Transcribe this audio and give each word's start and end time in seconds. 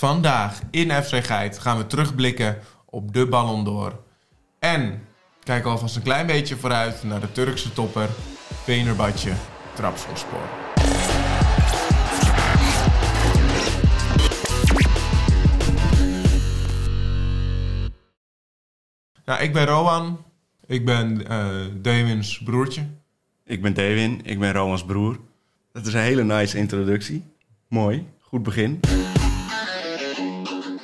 vandaag 0.00 0.60
in 0.70 0.90
FC 0.90 1.24
Geit 1.24 1.58
gaan 1.58 1.76
we 1.76 1.86
terugblikken 1.86 2.58
op 2.84 3.12
de 3.12 3.26
Ballon 3.26 3.64
d'Or. 3.64 4.00
En 4.58 5.06
kijken 5.42 5.70
alvast 5.70 5.96
een 5.96 6.02
klein 6.02 6.26
beetje 6.26 6.56
vooruit 6.56 7.02
naar 7.02 7.20
de 7.20 7.32
Turkse 7.32 7.72
topper 7.72 8.08
Venerbahce 8.64 9.32
Trabzonspor. 9.74 10.40
Nou, 19.24 19.42
ik 19.42 19.52
ben 19.52 19.66
Rowan. 19.66 20.24
Ik 20.66 20.84
ben 20.84 21.26
eh 21.26 21.46
Dewins 21.74 22.42
broertje. 22.42 22.86
Ik 23.44 23.62
ben 23.62 23.74
Dewin, 23.74 24.20
ik 24.24 24.38
ben 24.38 24.52
Romans 24.52 24.84
broer. 24.84 25.18
Dat 25.72 25.86
is 25.86 25.94
een 25.94 26.00
hele 26.00 26.24
nice 26.24 26.58
introductie. 26.58 27.24
Mooi, 27.68 28.06
goed 28.20 28.42
begin. 28.42 28.80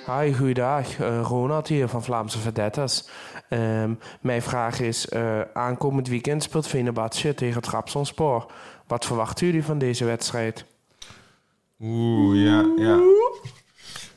Hi, 0.06 0.32
goeiedag. 0.34 0.98
Eh, 0.98 1.20
Ronald 1.22 1.68
hier 1.68 1.88
van 1.88 2.02
Vlaamse 2.04 2.38
Verdettes. 2.38 3.08
Ehm, 3.48 3.90
mijn 4.20 4.42
vraag 4.42 4.80
is, 4.80 5.08
eh, 5.08 5.40
aankomend 5.54 6.08
weekend 6.08 6.42
speelt 6.42 6.66
Venerbahce 6.66 7.34
tegen 7.34 7.62
Trabzonspor. 7.62 8.46
Wat 8.86 9.04
verwachten 9.06 9.46
jullie 9.46 9.62
van 9.64 9.78
deze 9.78 10.04
wedstrijd? 10.04 10.64
Oeh, 11.80 12.44
ja, 12.44 12.64
ja. 12.76 12.98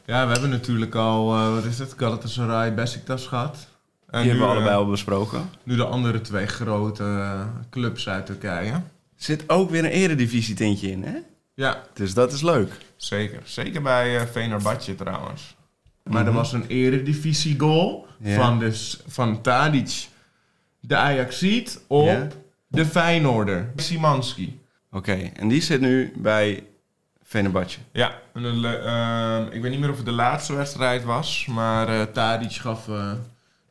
Ja, 0.06 0.26
we 0.28 0.32
hebben 0.32 0.50
natuurlijk 0.50 0.96
al, 0.96 1.34
eh, 1.36 1.54
wat 1.54 1.64
is 1.64 1.80
het, 1.80 1.94
Galatasaray, 1.98 2.74
Besiktas 2.74 3.28
gehad. 3.28 3.68
En 4.10 4.22
Die 4.22 4.30
hebben 4.30 4.48
we 4.48 4.54
nu, 4.54 4.58
allebei 4.60 4.76
al 4.84 4.90
besproken. 4.90 5.50
nu 5.64 5.76
de 5.76 5.86
andere 5.86 6.22
twee 6.22 6.46
grote 6.48 7.38
clubs 7.70 8.10
uit 8.10 8.26
Turkije. 8.26 8.72
Er 8.72 8.82
zit 9.16 9.50
ook 9.50 9.70
weer 9.70 9.84
een 9.84 9.92
eredivisie 9.92 10.56
tintje 10.56 10.92
in, 10.92 11.04
hè? 11.04 11.18
Ja, 11.54 11.84
Dus 11.94 12.14
dat 12.14 12.32
is 12.34 12.42
leuk. 12.42 12.72
zeker. 12.96 13.42
Zeker 13.44 13.82
bij 13.82 14.18
eh 14.20 14.26
Venerbahce 14.32 14.96
trouwens. 14.96 15.58
Maar 16.04 16.26
er 16.26 16.34
was 16.34 16.54
een 16.54 16.66
eredivisie 16.68 17.60
goal 17.60 18.08
van, 18.24 18.60
dus, 18.60 19.02
van 19.08 19.42
Tadic, 19.42 20.08
de 20.80 20.96
Ajaxiet, 20.96 21.82
op 21.88 22.36
de 22.68 22.86
Feyenoorder, 22.86 23.72
Simanski. 23.76 24.60
Oké, 24.92 25.14
en 25.14 25.48
die 25.48 25.62
zit 25.62 25.82
nu 25.82 26.14
bij 26.16 26.64
Fenerbahce. 27.24 27.80
Ja, 27.92 28.20
en 28.34 28.42
de 28.62 28.78
ehm, 28.78 29.52
ik 29.56 29.62
weet 29.62 29.72
niet 29.72 29.80
meer 29.80 29.90
of 29.90 29.96
het 29.98 30.06
de 30.06 30.12
laatste 30.12 30.54
wedstrijd 30.56 31.04
was, 31.04 31.46
maar 31.46 31.88
eh 31.88 32.02
Tadic 32.02 32.52
gaf 32.52 32.88
eh, 32.88 33.12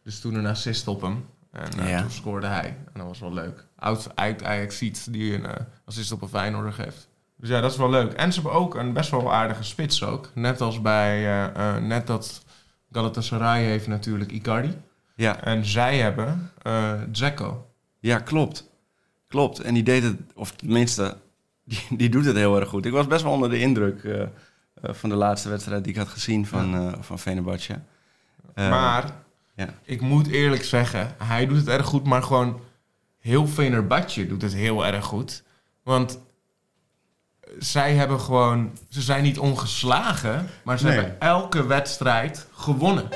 dus 0.05 0.21
toen 0.21 0.35
een 0.35 0.47
assist 0.47 0.89
op 0.89 1.01
hem. 1.01 1.25
En 1.53 1.79
eh, 1.79 1.91
Ja. 1.91 2.01
toen 2.01 2.11
scoorde 2.11 2.47
hij. 2.47 2.67
En 2.67 2.93
dat 2.95 3.07
was 3.07 3.19
wel 3.19 3.33
leuk. 3.33 3.67
Oud, 3.77 4.09
uit 4.15 4.45
Ajax 4.45 4.79
ziet 4.79 5.13
die 5.13 5.35
een 5.35 5.47
assist 5.85 6.13
op 6.13 6.23
een 6.23 6.29
Feyenoorder 6.29 6.73
geeft. 6.73 7.08
Dus 7.39 7.49
ja, 7.49 7.61
dat 7.61 7.71
is 7.71 7.77
wel 7.77 7.91
leuk. 7.91 8.13
En 8.13 8.33
ze 8.33 8.41
hebben 8.41 8.61
ook 8.61 8.75
een 8.75 8.93
best 8.93 9.11
wel 9.11 9.33
aardige 9.33 9.63
spits 9.63 10.05
ook. 10.05 10.31
Net 10.35 10.61
als 10.61 10.81
bij, 10.81 11.17
eh, 11.17 11.45
eh, 11.77 11.83
net 11.83 12.07
dat 12.07 12.45
Galatasaray 12.93 13.65
heeft 13.65 13.87
natuurlijk 13.87 14.33
Icardi. 14.33 14.77
Ja, 15.15 15.41
En 15.43 15.65
zij 15.65 15.99
hebben 15.99 16.51
Dzeko. 17.11 17.67
ja, 18.01 18.19
klopt. 18.19 18.71
Klopt. 19.29 19.61
En 19.61 19.75
die 19.75 19.83
deed 19.83 20.03
het, 20.03 20.17
of 20.35 20.53
tenminste, 20.53 21.17
die, 21.65 21.87
die 21.91 22.09
doet 22.09 22.25
het 22.25 22.37
heel 22.37 22.61
erg 22.61 22.69
goed. 22.69 22.87
Ik 22.87 22.93
was 22.93 23.07
best 23.07 23.23
wel 23.23 23.33
onder 23.33 23.51
de 23.51 23.61
indruk 23.61 24.27
van 24.83 25.09
de 25.09 25.15
laatste 25.17 25.49
wedstrijd 25.49 25.85
die 25.85 25.93
ik 25.93 25.99
had 25.99 26.09
gezien 26.09 26.47
van, 26.47 26.75
eh 26.75 26.93
van 27.01 27.19
Fenerbahce. 27.19 27.81
Eh, 28.59 28.71
maar 28.71 29.13
ja. 29.55 29.69
ik 29.83 30.01
moet 30.01 30.27
eerlijk 30.27 30.65
zeggen, 30.65 31.15
hij 31.25 31.47
doet 31.47 31.57
het 31.57 31.69
erg 31.69 31.87
goed, 31.87 32.05
maar 32.05 32.23
gewoon 32.23 32.61
heel 33.19 33.47
Venerbahce 33.47 34.27
doet 34.27 34.43
het 34.43 34.55
heel 34.55 34.87
erg 34.87 35.05
goed. 35.05 35.43
Want 35.83 36.21
zij 37.59 37.95
hebben 37.95 38.21
gewoon, 38.21 38.79
ze 38.89 39.01
zijn 39.03 39.23
niet 39.23 39.39
ongeslagen, 39.39 40.49
maar 40.65 40.79
ze 40.79 40.85
Nee. 40.87 40.95
hebben 40.99 41.21
elke 41.21 41.67
wedstrijd 41.67 42.47
gewonnen. 42.53 43.09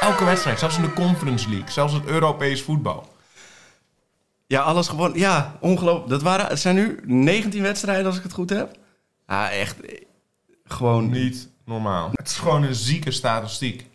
Elke 0.00 0.24
wedstrijd, 0.24 0.58
zelfs 0.58 0.76
in 0.76 0.82
de 0.82 0.92
Conference 0.92 1.48
League, 1.48 1.70
zelfs 1.70 1.92
het 1.92 2.04
Europees 2.06 2.62
voetbal. 2.62 3.12
Ja, 4.46 4.60
alles 4.60 4.88
gewoon. 4.88 5.12
Ja, 5.14 5.56
ongelooflijk. 5.60 6.08
Dat 6.08 6.22
waren, 6.22 6.46
het 6.46 6.60
zijn 6.60 6.74
nu 6.74 7.00
19 7.04 7.62
wedstrijden 7.62 8.06
als 8.06 8.16
ik 8.16 8.22
het 8.22 8.32
goed 8.32 8.50
heb. 8.50 8.76
Ja, 9.28 9.50
echt. 9.50 9.80
eh, 9.80 10.00
Gewoon. 10.64 11.10
Niet 11.10 11.48
normaal. 11.64 12.10
Het 12.14 12.28
is 12.28 12.36
gewoon 12.36 12.62
een 12.62 12.74
zieke 12.74 13.10
statistiek. 13.10 13.86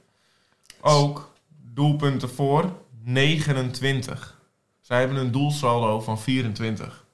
Ook 0.82 1.32
doelpunten 1.74 2.30
voor 2.30 2.72
29. 3.04 4.38
Zij 4.82 5.00
hebben 5.00 5.18
een 5.18 5.32
doelsaldo 5.32 6.00
van 6.00 6.20
24. 6.20 7.06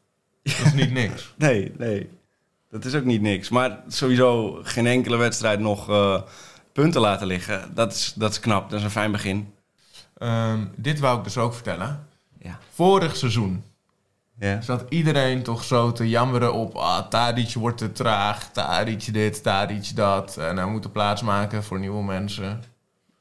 Dat 0.44 0.54
is 0.66 0.74
niet 0.74 0.92
niks. 1.02 1.34
Nee, 1.38 1.72
nee. 1.78 2.10
Dat 2.76 2.86
is 2.86 2.96
ook 2.96 3.04
niet 3.04 3.22
niks. 3.22 3.50
Maar 3.50 3.80
sowieso 3.88 4.60
geen 4.64 4.88
enkele 4.88 5.18
wedstrijd 5.18 5.60
nog 5.60 5.90
eh, 5.90 6.22
punten 6.74 7.02
laten 7.02 7.28
liggen. 7.28 7.72
Dat 7.74 7.94
is, 7.94 8.14
dat 8.16 8.32
is 8.32 8.40
knap. 8.40 8.70
Dat 8.70 8.80
is 8.80 8.86
een 8.86 8.92
fijn 8.92 9.12
begin. 9.12 9.54
Ehm, 10.18 10.66
dit 10.76 11.00
wou 11.00 11.18
ik 11.18 11.24
dus 11.24 11.38
ook 11.38 11.54
vertellen. 11.54 12.08
Ja. 12.40 12.60
Vorig 12.74 13.16
seizoen 13.16 13.64
Ja. 14.40 14.62
zat 14.62 14.84
iedereen 14.90 15.44
toch 15.44 15.64
zo 15.64 15.92
te 15.92 16.10
jammeren 16.10 16.54
op... 16.54 16.76
Ah, 16.76 17.08
Tadic 17.08 17.54
wordt 17.54 17.78
te 17.78 17.92
traag, 17.92 18.52
Tadic 18.52 19.14
dit, 19.14 19.44
Tadic 19.44 19.96
dat. 19.96 20.38
En 20.38 20.58
hij 20.58 20.66
moet 20.66 20.92
plaats 20.92 21.22
maken 21.22 21.64
voor 21.64 21.80
nieuwe 21.80 22.04
mensen. 22.04 22.64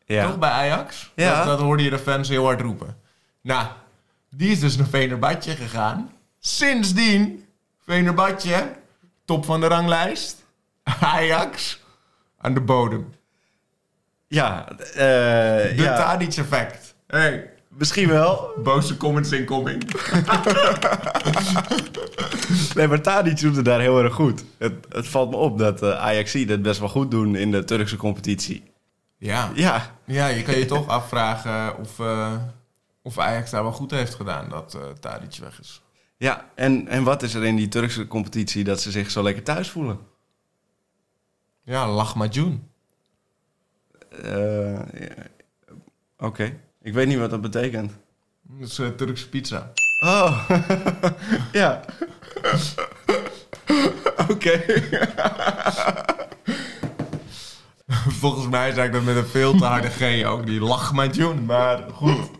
Toch 0.07 0.17
Ja. 0.17 0.37
bij 0.37 0.51
Ajax? 0.51 1.13
Ja. 1.15 1.37
Dat, 1.37 1.47
dat 1.47 1.61
hoorde 1.61 1.83
je 1.83 1.91
de 1.91 1.99
fans 1.99 2.29
heel 2.29 2.45
hard 2.45 2.61
roepen. 2.61 2.97
Nou, 3.41 3.67
die 4.31 4.51
is 4.51 4.61
dus 4.61 4.77
naar 4.77 4.87
Venerbahce 4.87 5.51
gegaan. 5.57 6.11
Sindsdien, 6.39 7.45
Venerbahce, 7.85 8.83
top 9.25 9.45
van 9.45 9.61
de 9.61 9.67
ranglijst. 9.67 10.45
Ajax, 11.01 11.81
aan 12.39 12.55
de 12.55 12.61
bodem. 12.61 13.13
Ja. 14.27 14.69
eh, 14.69 14.77
De 14.97 15.73
ja. 15.77 15.97
Tadic-effect. 15.97 16.95
Hey, 17.07 17.51
Misschien 17.69 18.09
wel. 18.09 18.51
boze 18.63 18.97
comments 18.97 19.33
incoming. 19.33 19.83
Nee, 22.75 22.89
maar 22.89 23.01
Tadic 23.01 23.41
doet 23.41 23.57
het 23.57 23.65
daar 23.65 23.81
heel 23.81 24.03
erg 24.03 24.15
goed. 24.15 24.45
Het, 24.59 24.73
het 24.89 25.09
valt 25.09 25.31
me 25.31 25.37
op 25.37 25.59
dat 25.59 25.83
uh, 25.83 25.91
Ajax 26.01 26.33
het 26.33 26.63
best 26.63 26.81
wel 26.81 26.89
goed 26.89 27.11
doen 27.11 27.37
in 27.37 27.51
de 27.51 27.65
Turkse 27.65 27.97
competitie. 27.97 28.73
Ja. 29.19 29.51
Ja. 29.55 29.95
ja, 30.05 30.27
je 30.27 30.43
kan 30.43 30.55
je 30.59 30.65
toch 30.65 30.89
afvragen 30.99 31.79
of, 31.79 31.99
eh, 31.99 32.33
of 33.03 33.19
Ajax 33.19 33.51
daar 33.51 33.63
wel 33.63 33.73
goed 33.73 33.91
heeft 33.91 34.15
gedaan 34.15 34.49
dat 34.49 34.75
eh 34.75 34.81
Tadic 35.01 35.37
weg 35.41 35.61
is. 35.61 35.83
Ja, 36.25 36.51
en, 36.55 36.89
en 36.89 37.03
wat 37.03 37.23
is 37.23 37.35
er 37.35 37.45
in 37.45 37.57
die 37.57 37.69
Turkse 37.69 38.07
competitie 38.07 38.65
dat 38.65 38.81
ze 38.81 38.91
zich 38.91 39.11
zo 39.11 39.23
lekker 39.23 39.43
thuis 39.43 39.71
voelen? 39.71 39.99
Ja, 41.63 41.89
Lachmajun. 41.89 42.69
Eh, 44.23 44.73
ja. 44.73 45.27
Oké, 46.19 46.61
ik 46.83 46.93
weet 46.93 47.07
niet 47.07 47.19
wat 47.19 47.31
dat 47.31 47.41
betekent. 47.41 47.93
Dat 48.43 48.69
is 48.69 48.79
eh, 48.79 48.89
Turkse 48.89 49.29
pizza. 49.29 49.73
Oh, 50.05 50.51
ja. 51.53 51.81
Oké. 54.31 54.65
Volgens 58.21 58.49
mij 58.49 58.73
zei 58.73 58.87
ik 58.87 58.93
dat 58.93 59.03
met 59.03 59.17
een 59.17 59.27
veel 59.27 59.57
te 59.57 59.65
harde 59.65 59.89
G 59.89 60.25
ook. 60.27 60.47
Die 60.47 60.61
Lachmajun. 60.61 61.45
Maar 61.45 61.85
goed. 61.93 62.31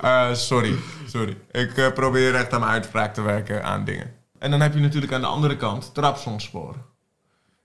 Eh, 0.00 0.34
sorry, 0.34 0.74
sorry. 1.18 1.36
Ik 1.50 1.76
eh, 1.76 1.92
probeer 1.92 2.34
echt 2.34 2.52
aan 2.52 2.60
mijn 2.60 2.72
uitspraak 2.72 3.14
te 3.14 3.22
werken 3.22 3.64
aan 3.64 3.84
dingen. 3.84 4.14
En 4.38 4.50
dan 4.50 4.60
heb 4.60 4.74
je 4.74 4.80
natuurlijk 4.80 5.12
aan 5.12 5.20
de 5.20 5.26
andere 5.26 5.56
kant 5.56 5.94
Trabzonspor. 5.94 6.76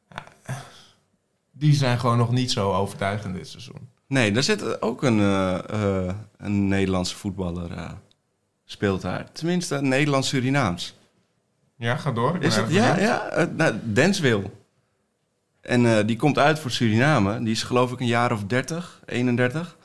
Ja, 0.09 0.23
die 1.51 1.73
zijn 1.73 1.99
gewoon 1.99 2.17
nog 2.17 2.31
niet 2.31 2.51
zo 2.51 2.73
overtuigend 2.73 3.35
dit 3.35 3.47
seizoen. 3.47 3.89
Nee, 4.07 4.31
daar 4.31 4.43
zit 4.43 4.81
ook 4.81 5.03
een, 5.03 5.19
eh, 5.19 6.13
een 6.37 6.67
Nederlandse 6.67 7.15
voetballer 7.15 7.71
uh, 7.71 7.91
speelt 8.65 9.01
daar. 9.01 9.31
Tenminste, 9.31 9.81
Nederlands-Surinaams. 9.81 10.97
Ja, 11.75 11.95
ga 11.95 12.11
door. 12.11 12.37
Is 12.39 12.55
het? 12.55 12.71
Ja, 12.71 12.93
benieuwd. 12.93 13.09
ja. 13.09 13.37
Uh, 13.37 13.45
nou, 13.55 13.75
Denswil. 13.83 14.57
En 15.61 15.83
uh, 15.83 15.97
die 16.05 16.15
komt 16.15 16.37
uit 16.37 16.59
voor 16.59 16.71
Suriname. 16.71 17.43
Die 17.43 17.51
is 17.51 17.63
geloof 17.63 17.91
ik 17.91 17.99
een 17.99 18.07
jaar 18.07 18.31
of 18.31 18.43
30, 18.43 19.01
31. 19.05 19.77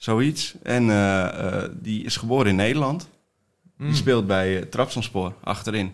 Zoiets. 0.00 0.54
En 0.62 0.88
uh, 0.88 1.64
die 1.72 2.04
is 2.04 2.16
geboren 2.16 2.46
in 2.46 2.56
Nederland. 2.56 3.08
Mm. 3.76 3.86
Die 3.86 3.96
speelt 3.96 4.26
bij 4.26 4.56
uh, 4.56 4.62
Trabzonspor, 4.62 5.34
achterin. 5.42 5.92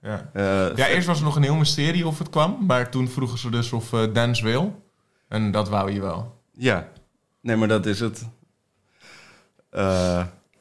Ja. 0.00 0.30
ja, 0.76 0.88
eerst 0.88 1.06
was 1.06 1.18
er 1.18 1.24
nog 1.24 1.36
een 1.36 1.42
heel 1.42 1.54
mysterie 1.54 2.06
of 2.06 2.18
het 2.18 2.30
kwam. 2.30 2.58
Maar 2.66 2.90
toen 2.90 3.08
vroegen 3.08 3.38
ze 3.38 3.50
dus 3.50 3.72
of 3.72 3.90
Dens 3.90 4.40
wil. 4.40 4.82
En 5.28 5.50
dat 5.50 5.68
wou 5.68 5.92
je 5.92 6.00
wel. 6.00 6.40
Ja. 6.52 6.88
Nee, 7.40 7.56
maar 7.56 7.68
dat 7.68 7.86
is 7.86 8.00
het. 8.00 8.28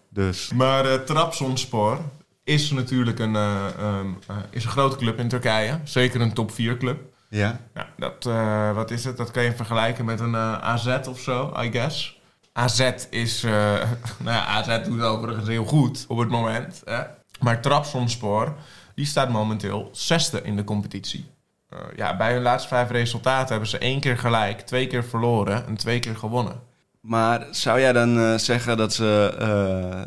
Dus. 0.09 0.51
Maar 0.53 1.03
Trabzonspor 1.03 1.99
is 2.43 2.71
natuurlijk 2.71 3.19
een, 3.19 3.33
uh, 3.33 3.65
um, 3.81 4.19
is 4.49 4.63
een 4.63 4.69
grote 4.69 4.95
club 4.95 5.19
in 5.19 5.27
Turkije. 5.27 5.79
Zeker 5.83 6.21
een 6.21 6.33
top 6.33 6.51
4 6.51 6.77
club. 6.77 7.01
Ja. 7.29 7.59
Dat, 7.97 8.25
uh, 8.25 8.75
wat 8.75 8.91
is 8.91 9.03
het? 9.03 9.17
Dat 9.17 9.31
kan 9.31 9.43
je 9.43 9.55
vergelijken 9.55 10.05
met 10.05 10.19
een 10.19 10.35
AZ 10.35 10.99
of 11.07 11.19
zo, 11.19 11.53
I 11.61 11.71
guess. 11.71 12.21
AZ 12.53 12.91
is, 13.09 13.43
uh, 13.43 13.51
nou 14.23 14.35
ja, 14.37 14.45
AZ 14.45 14.87
doet 14.87 15.01
overigens 15.01 15.47
heel 15.47 15.65
goed 15.65 16.05
op 16.07 16.17
het 16.17 16.29
moment. 16.29 16.81
Hè? 16.85 17.01
Maar 17.39 17.61
Trabzonspor, 17.61 18.55
die 18.95 19.05
staat 19.05 19.29
momenteel 19.29 19.89
zesde 19.91 20.41
in 20.41 20.55
de 20.55 20.63
competitie. 20.63 21.25
eh, 21.69 21.79
ja, 21.95 22.17
bij 22.17 22.33
hun 22.33 22.41
laatste 22.41 22.67
vijf 22.67 22.89
resultaten 22.89 23.49
hebben 23.49 23.69
ze 23.69 23.77
één 23.77 23.99
keer 23.99 24.17
gelijk, 24.17 24.61
twee 24.61 24.87
keer 24.87 25.03
verloren 25.03 25.65
en 25.67 25.77
twee 25.77 25.99
keer 25.99 26.15
gewonnen. 26.15 26.59
Maar 27.01 27.47
zou 27.51 27.79
jij 27.79 27.93
dan 27.93 28.19
eh, 28.19 28.37
zeggen 28.37 28.77
dat 28.77 28.93
ze 28.93 29.35
eh, 29.39 30.01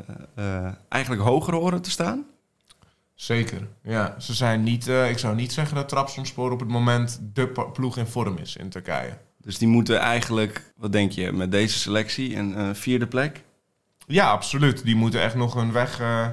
eh, 0.64 0.72
eigenlijk 0.88 1.22
hoger 1.22 1.54
horen 1.54 1.82
te 1.82 1.90
staan? 1.90 2.24
Zeker. 3.14 3.68
Ja, 3.82 4.14
ze 4.18 4.34
zijn 4.34 4.62
niet, 4.62 4.88
eh, 4.88 5.10
ik 5.10 5.18
zou 5.18 5.34
niet 5.34 5.52
zeggen 5.52 5.76
dat 5.76 5.88
Trabzonspor 5.88 6.50
op 6.52 6.60
het 6.60 6.68
moment 6.68 7.20
de 7.22 7.48
ploeg 7.72 7.96
in 7.96 8.06
vorm 8.06 8.36
is 8.38 8.56
in 8.56 8.68
Turkije. 8.68 9.18
Dus 9.46 9.58
die 9.58 9.68
moeten 9.68 9.98
eigenlijk, 9.98 10.72
wat 10.76 10.92
denk 10.92 11.12
je, 11.12 11.32
met 11.32 11.50
deze 11.50 11.78
selectie 11.78 12.36
een 12.36 12.76
vierde 12.76 13.06
plek? 13.06 13.44
Ja, 14.06 14.30
absoluut. 14.30 14.84
Die 14.84 14.96
moeten 14.96 15.22
echt 15.22 15.34
nog 15.34 15.54
een 15.54 15.72
weg 15.72 16.00
eh, 16.00 16.26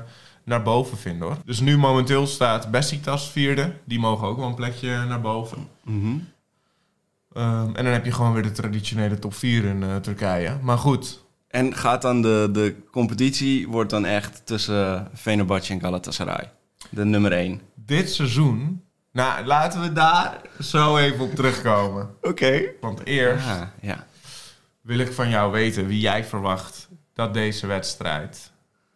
naar 0.43 0.63
boven 0.63 0.97
vinden 0.97 1.27
hoor. 1.27 1.37
Dus 1.45 1.59
nu 1.59 1.77
momenteel 1.77 2.27
staat 2.27 2.71
Besiktas 2.71 3.31
vierde. 3.31 3.73
Die 3.85 3.99
mogen 3.99 4.27
ook 4.27 4.37
wel 4.37 4.47
een 4.47 4.55
plekje 4.55 5.05
naar 5.05 5.21
boven. 5.21 5.67
Mhm. 5.83 6.17
Ehm, 7.33 7.75
en 7.75 7.83
dan 7.83 7.93
heb 7.93 8.05
je 8.05 8.11
gewoon 8.11 8.33
weer 8.33 8.43
de 8.43 8.51
traditionele 8.51 9.19
top 9.19 9.33
4 9.33 9.63
in 9.65 9.83
eh, 9.83 9.95
Turkije. 9.95 10.57
Maar 10.61 10.77
goed, 10.77 11.21
En 11.47 11.75
gaat 11.75 12.01
dan 12.01 12.21
de, 12.21 12.49
de 12.51 12.75
competitie 12.91 13.67
wordt 13.67 13.89
dan 13.89 14.05
echt 14.05 14.45
tussen 14.45 15.09
Fenerbahce 15.15 15.73
en 15.73 15.79
Galatasaray? 15.79 16.51
De 16.89 17.05
nummer 17.05 17.31
één. 17.31 17.61
dit 17.75 18.11
seizoen... 18.11 18.83
Nou, 19.13 19.45
laten 19.45 19.81
we 19.81 19.93
daar 19.93 20.41
zo 20.59 20.97
even 20.97 21.25
op 21.25 21.35
terugkomen. 21.35 22.15
Oké. 22.21 22.61
Want 22.81 23.05
eerst 23.05 23.45
Ja, 23.45 23.73
ja. 23.81 24.05
wil 24.81 24.99
ik 24.99 25.13
van 25.13 25.29
jou 25.29 25.51
weten 25.51 25.87
wie 25.87 25.99
jij 25.99 26.25
verwacht 26.25 26.87
dat 27.13 27.33
deze 27.33 27.67
wedstrijd 27.67 28.51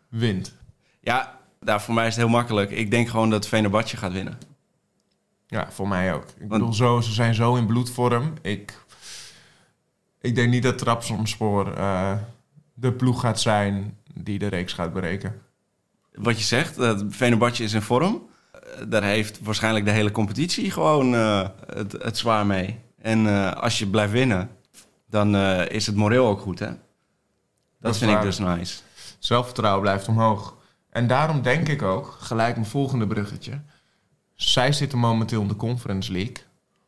wint. 0.10 0.54
Ja, 1.00 1.40
daar 1.60 1.82
voor 1.82 1.94
mij 1.94 2.08
is 2.08 2.16
het 2.16 2.24
heel 2.24 2.34
makkelijk. 2.34 2.72
Ik 2.72 2.92
denk 2.92 3.08
gewoon 3.10 3.30
dat 3.30 3.48
Fenerbahce 3.48 3.98
gaat 3.98 4.12
winnen. 4.12 4.38
Ja, 5.48 5.72
voor 5.72 5.88
mij 5.88 6.14
ook. 6.14 6.26
Ik 6.38 6.48
bedoel, 6.48 6.74
zo, 6.74 7.02
ze 7.02 7.14
zijn 7.14 7.34
zo 7.34 7.56
in 7.56 7.66
bloedvorm. 7.66 8.34
Ik, 8.42 8.74
ik 10.22 10.36
denk 10.36 10.50
niet 10.50 10.64
dat 10.64 10.78
Trabzonspor 10.78 11.74
eh 11.74 12.18
de 12.74 12.94
ploeg 12.94 13.20
gaat 13.22 13.40
zijn 13.40 13.98
die 14.14 14.40
de 14.40 14.48
reeks 14.48 14.74
gaat 14.74 14.94
breken. 14.94 15.42
Wat 16.14 16.38
je 16.38 16.44
zegt, 16.44 16.80
uh, 16.80 17.00
Fenerbahce 17.10 17.64
is 17.64 17.74
in 17.74 17.82
vorm. 17.82 18.30
Eh, 18.68 18.84
daar 18.88 19.04
heeft 19.04 19.40
waarschijnlijk 19.42 19.86
de 19.86 19.92
hele 19.92 20.12
competitie 20.12 20.72
gewoon 20.72 21.16
eh, 21.16 21.48
het, 21.74 21.92
het 21.92 22.18
zwaar 22.18 22.46
mee. 22.46 22.80
En 23.02 23.28
eh, 23.28 23.52
als 23.52 23.80
je 23.80 23.88
blijft 23.88 24.12
winnen, 24.12 24.50
dan 25.10 25.36
is 25.70 25.86
het 25.86 25.96
moreel 25.96 26.28
ook 26.28 26.40
goed, 26.40 26.60
hè? 26.60 26.70
Dat, 27.80 27.98
vind 27.98 28.12
ik 28.12 28.22
dus 28.22 28.40
nice. 28.40 28.80
Zelfvertrouwen 29.20 29.82
blijft 29.82 30.08
omhoog. 30.08 30.56
En 30.90 31.08
daarom 31.08 31.42
denk 31.42 31.68
ik 31.68 31.82
ook, 31.82 32.18
gelijk 32.20 32.56
mijn 32.56 32.68
volgende 32.68 33.08
bruggetje. 33.08 33.62
Zij 34.36 34.72
zitten 34.72 34.98
momenteel 34.98 35.42
in 35.42 35.48
de 35.48 35.56
Conference 35.56 36.12
League. 36.12 36.36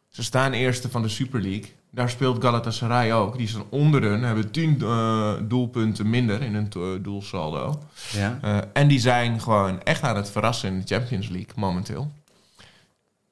Ze 0.08 0.24
staan 0.24 0.54
eerste 0.54 0.90
van 0.90 1.02
de 1.02 1.10
Super 1.10 1.42
League. 1.42 1.76
Daar 1.92 2.10
speelt 2.10 2.44
Galatasaray 2.44 3.14
ook. 3.14 3.38
Die 3.38 3.48
staan 3.48 3.64
onder 3.70 4.02
hun, 4.02 4.24
hebben 4.24 4.52
tien 4.52 4.82
eh, 4.82 5.34
doelpunten 5.42 6.10
minder 6.10 6.42
in 6.42 6.54
hun 6.54 7.02
doelsaldo. 7.02 7.84
Ja? 8.12 8.40
Eh, 8.42 8.58
en 8.74 8.88
die 8.88 9.00
zijn 9.00 9.42
gewoon 9.42 9.84
echt 9.84 10.04
aan 10.04 10.16
het 10.16 10.30
verrassen 10.30 10.70
in 10.70 10.80
de 10.80 10.96
Champions 10.96 11.28
League 11.28 11.54
momenteel. 11.56 12.12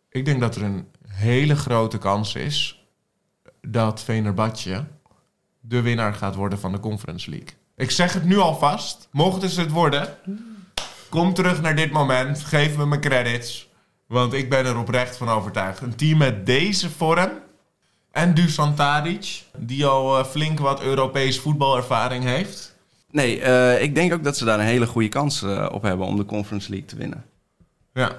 Ik 0.09 0.25
denk 0.25 0.39
dat 0.39 0.56
er 0.56 0.63
een 0.63 0.88
hele 1.07 1.56
grote 1.56 1.98
kans 1.98 2.36
is 2.36 2.86
dat 3.62 4.04
Venerbatje 4.04 4.86
de 5.59 5.81
winnaar 5.81 6.13
gaat 6.13 6.36
worden 6.36 6.59
van 6.59 6.71
de 6.71 6.80
Conference 6.80 7.30
League. 7.30 7.50
Ik 7.75 7.92
zeg 7.92 8.13
het 8.13 8.24
nu 8.24 8.38
alvast. 8.38 9.07
Mochten 9.12 9.50
ze 9.50 9.62
het 9.62 9.71
worden, 9.71 10.18
kom 11.09 11.33
terug 11.33 11.62
naar 11.62 11.75
dit 11.75 11.92
moment. 11.92 12.44
Geef 12.44 12.77
me 12.77 12.86
mijn 12.86 13.01
credits. 13.01 13.69
Want 14.07 14.33
ik 14.33 14.50
ben 14.50 14.65
er 14.65 14.77
oprecht 14.77 15.18
van 15.18 15.30
overtuigd. 15.30 15.81
Een 15.81 15.95
team 15.95 16.18
met 16.18 16.45
deze 16.45 16.89
vorm 16.89 17.30
en 18.17 18.33
Dusan 18.33 18.75
Tadic, 18.75 19.43
die 19.57 19.85
al 19.85 20.19
eh, 20.19 20.25
flink 20.25 20.59
wat 20.59 20.81
Europees 20.81 21.39
voetbalervaring 21.39 22.23
heeft. 22.23 22.75
Nee, 23.11 23.41
eh, 23.41 23.81
ik 23.81 23.95
denk 23.95 24.13
ook 24.13 24.23
dat 24.23 24.37
ze 24.37 24.45
daar 24.45 24.59
een 24.59 24.65
hele 24.65 24.87
goede 24.87 25.09
kans 25.09 25.41
eh, 25.41 25.69
op 25.71 25.81
hebben 25.81 26.05
om 26.05 26.17
de 26.17 26.25
Conference 26.25 26.69
League 26.69 26.87
te 26.87 26.95
winnen. 26.95 27.25
Ja, 27.93 28.11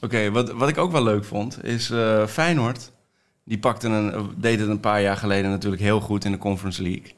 Oké, 0.00 0.30
wat, 0.30 0.50
wat 0.50 0.68
ik 0.68 0.78
ook 0.78 0.92
wel 0.92 1.02
leuk 1.02 1.24
vond, 1.24 1.64
is 1.64 1.90
eh, 1.90 2.26
Feyenoord. 2.26 2.92
Die 3.44 3.58
pakte 3.58 3.88
een, 3.88 4.34
deed 4.36 4.60
het 4.60 4.68
een 4.68 4.80
paar 4.80 5.02
jaar 5.02 5.16
geleden 5.16 5.50
natuurlijk 5.50 5.82
heel 5.82 6.00
goed 6.00 6.24
in 6.24 6.32
de 6.32 6.38
Conference 6.38 6.82
League. 6.82 7.14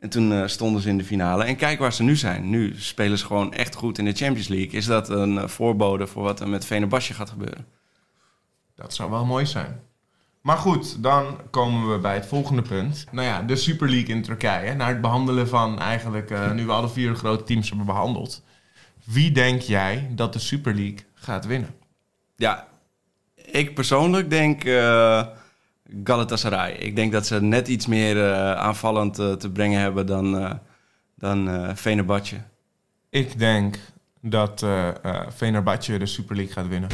En 0.00 0.08
toen 0.08 0.48
stonden 0.48 0.82
ze 0.82 0.88
in 0.88 0.98
de 0.98 1.04
finale. 1.04 1.44
En 1.44 1.56
kijk 1.56 1.78
waar 1.78 1.92
ze 1.92 2.02
nu 2.02 2.16
zijn. 2.16 2.50
Nu 2.50 2.74
spelen 2.78 3.18
ze 3.18 3.26
gewoon 3.26 3.52
echt 3.52 3.74
goed 3.74 3.98
in 3.98 4.04
de 4.04 4.12
Champions 4.12 4.48
League. 4.48 4.70
Is 4.70 4.86
dat 4.86 5.08
een 5.08 5.48
voorbode 5.48 6.06
voor 6.06 6.22
wat 6.22 6.40
er 6.40 6.48
met 6.48 6.66
Fenerbahce 6.66 7.14
gaat 7.14 7.30
gebeuren? 7.30 7.66
Dat 8.74 8.94
zou 8.94 9.10
wel 9.10 9.24
mooi 9.24 9.46
zijn. 9.46 9.80
Maar 10.46 10.56
goed, 10.56 11.02
dan 11.02 11.40
komen 11.50 11.92
we 11.92 11.98
bij 11.98 12.14
het 12.14 12.26
volgende 12.26 12.62
punt. 12.62 13.06
Nou 13.10 13.26
ja, 13.26 13.42
de 13.42 13.56
Super 13.56 13.88
League 13.88 14.14
in 14.14 14.22
Turkije. 14.22 14.74
Naar 14.74 14.88
het 14.88 15.00
behandelen 15.00 15.48
van 15.48 15.78
eigenlijk, 15.78 16.30
eh, 16.30 16.52
nu 16.52 16.66
we 16.66 16.72
alle 16.72 16.88
vier 16.88 17.14
grote 17.14 17.44
teams 17.44 17.68
hebben 17.68 17.86
behandeld. 17.86 18.42
Wie 19.04 19.32
denk 19.32 19.60
jij 19.60 20.10
dat 20.14 20.32
de 20.32 20.38
Super 20.38 20.74
League 20.74 20.98
gaat 21.14 21.46
winnen? 21.46 21.74
Ja, 22.36 22.68
ik 23.34 23.74
persoonlijk 23.74 24.30
denk 24.30 24.64
eh, 24.64 25.26
Galatasaray. 26.04 26.72
Ik 26.72 26.96
denk 26.96 27.12
dat 27.12 27.26
ze 27.26 27.42
net 27.42 27.68
iets 27.68 27.86
meer 27.86 28.32
eh, 28.32 28.52
aanvallend 28.52 29.14
te 29.14 29.50
brengen 29.52 29.80
hebben 29.80 30.06
dan, 30.06 30.38
eh 30.38 30.52
dan. 31.14 31.74
Ik 33.10 33.38
denk 33.38 33.78
dat 34.20 34.62
eh 34.62 34.88
Fenerbahce 35.34 35.98
de 35.98 36.06
Super 36.06 36.36
League 36.36 36.54
gaat 36.54 36.68
winnen. 36.68 36.90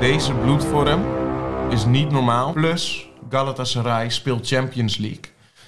Deze 0.00 0.32
bloedvorm 0.32 1.23
is 1.70 1.84
niet 1.84 2.10
normaal. 2.10 2.52
Plus, 2.52 3.08
Galatasaray 3.30 4.10
speelt 4.10 4.46
Champions 4.46 4.96
League. 4.96 5.20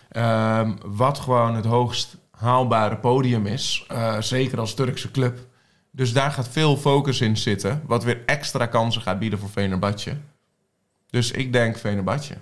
Ehm, 0.08 0.72
wat 0.84 1.18
gewoon 1.18 1.54
het 1.54 1.64
hoogst 1.64 2.16
haalbare 2.30 2.96
podium 2.96 3.46
is. 3.46 3.84
eh, 3.88 4.20
zeker 4.20 4.58
als 4.60 4.74
Turkse 4.74 5.10
club. 5.10 5.38
Dus 5.90 6.12
daar 6.12 6.30
gaat 6.30 6.48
veel 6.48 6.76
focus 6.76 7.20
in 7.20 7.36
zitten. 7.36 7.82
Wat 7.86 8.04
weer 8.04 8.22
extra 8.26 8.66
kansen 8.66 9.02
gaat 9.02 9.18
bieden 9.18 9.38
voor 9.38 9.48
Fenerbahce. 9.48 10.16
Dus 11.10 11.30
ik 11.30 11.52
denk 11.52 11.78
Fenerbahce. 11.78 12.34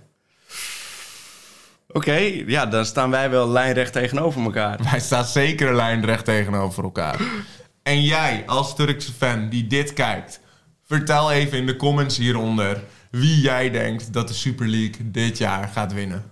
Oké, 1.88 2.14
ja, 2.46 2.66
dan 2.66 2.84
staan 2.84 3.10
wij 3.10 3.30
wel 3.30 3.48
lijnrecht 3.48 3.92
tegenover 3.92 4.42
elkaar. 4.42 4.78
Wij 4.90 5.00
staan 5.00 5.24
zeker 5.24 5.74
lijnrecht 5.74 6.24
tegenover 6.24 6.84
elkaar. 6.84 7.20
En 7.82 8.02
jij, 8.02 8.42
als 8.46 8.76
Turkse 8.76 9.12
fan 9.12 9.48
die 9.48 9.66
dit 9.66 9.92
kijkt, 9.92 10.40
vertel 10.86 11.30
even 11.32 11.58
in 11.58 11.66
de 11.66 11.76
comments 11.76 12.16
hieronder 12.16 12.82
wie 13.20 13.40
jij 13.40 13.70
denkt 13.70 14.12
dat 14.12 14.28
de 14.28 14.34
Super 14.34 14.66
League 14.68 15.10
dit 15.10 15.38
jaar 15.38 15.68
gaat 15.68 15.92
winnen. 15.92 16.30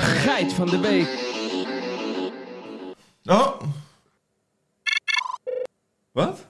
Geit 0.00 0.52
van 0.52 0.66
de 0.66 0.78
week. 0.78 1.08
Oh, 3.24 3.60
Wat? 6.12 6.46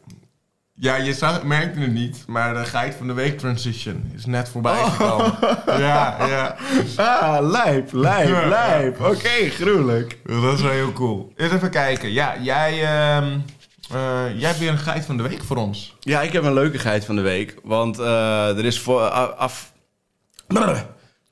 ja, 0.74 0.96
je 0.96 1.14
zag, 1.14 1.42
merkte 1.42 1.80
het 1.80 1.92
niet, 1.92 2.24
maar 2.26 2.54
de 2.54 2.64
geit 2.64 2.94
van 2.94 3.06
de 3.06 3.12
week 3.12 3.38
transition 3.38 4.10
is 4.14 4.26
net 4.26 4.48
voorbij 4.48 4.84
gekomen. 4.84 5.34
Ja, 5.66 6.26
ja. 6.26 6.56
Ah, 6.96 7.50
lijp, 7.50 7.92
lijp, 7.92 8.28
Ja. 8.28 8.46
lijp. 8.48 9.00
Oké, 9.00 9.48
gruwelijk. 9.50 10.18
Dat 10.24 10.52
is 10.54 10.60
wel 10.60 10.70
heel 10.70 10.92
cool. 10.92 11.32
Eens 11.36 11.52
even 11.52 11.70
kijken. 11.70 12.12
Ja, 12.12 12.34
jij, 12.40 12.82
ehm, 12.84 13.38
eh, 13.90 14.38
jij 14.38 14.48
hebt 14.48 14.58
weer 14.58 14.70
een 14.70 14.78
geit 14.78 15.04
van 15.04 15.16
de 15.16 15.22
week 15.22 15.42
voor 15.42 15.56
ons. 15.56 15.96
Ja, 16.00 16.20
ik 16.20 16.32
heb 16.32 16.44
een 16.44 16.54
leukigheid 16.54 17.04
van 17.04 17.16
de 17.16 17.22
week. 17.22 17.60
Want 17.62 17.98
eh, 17.98 18.58
er 18.58 18.64
is 18.64 18.80
voor 18.80 19.00
af... 19.00 19.72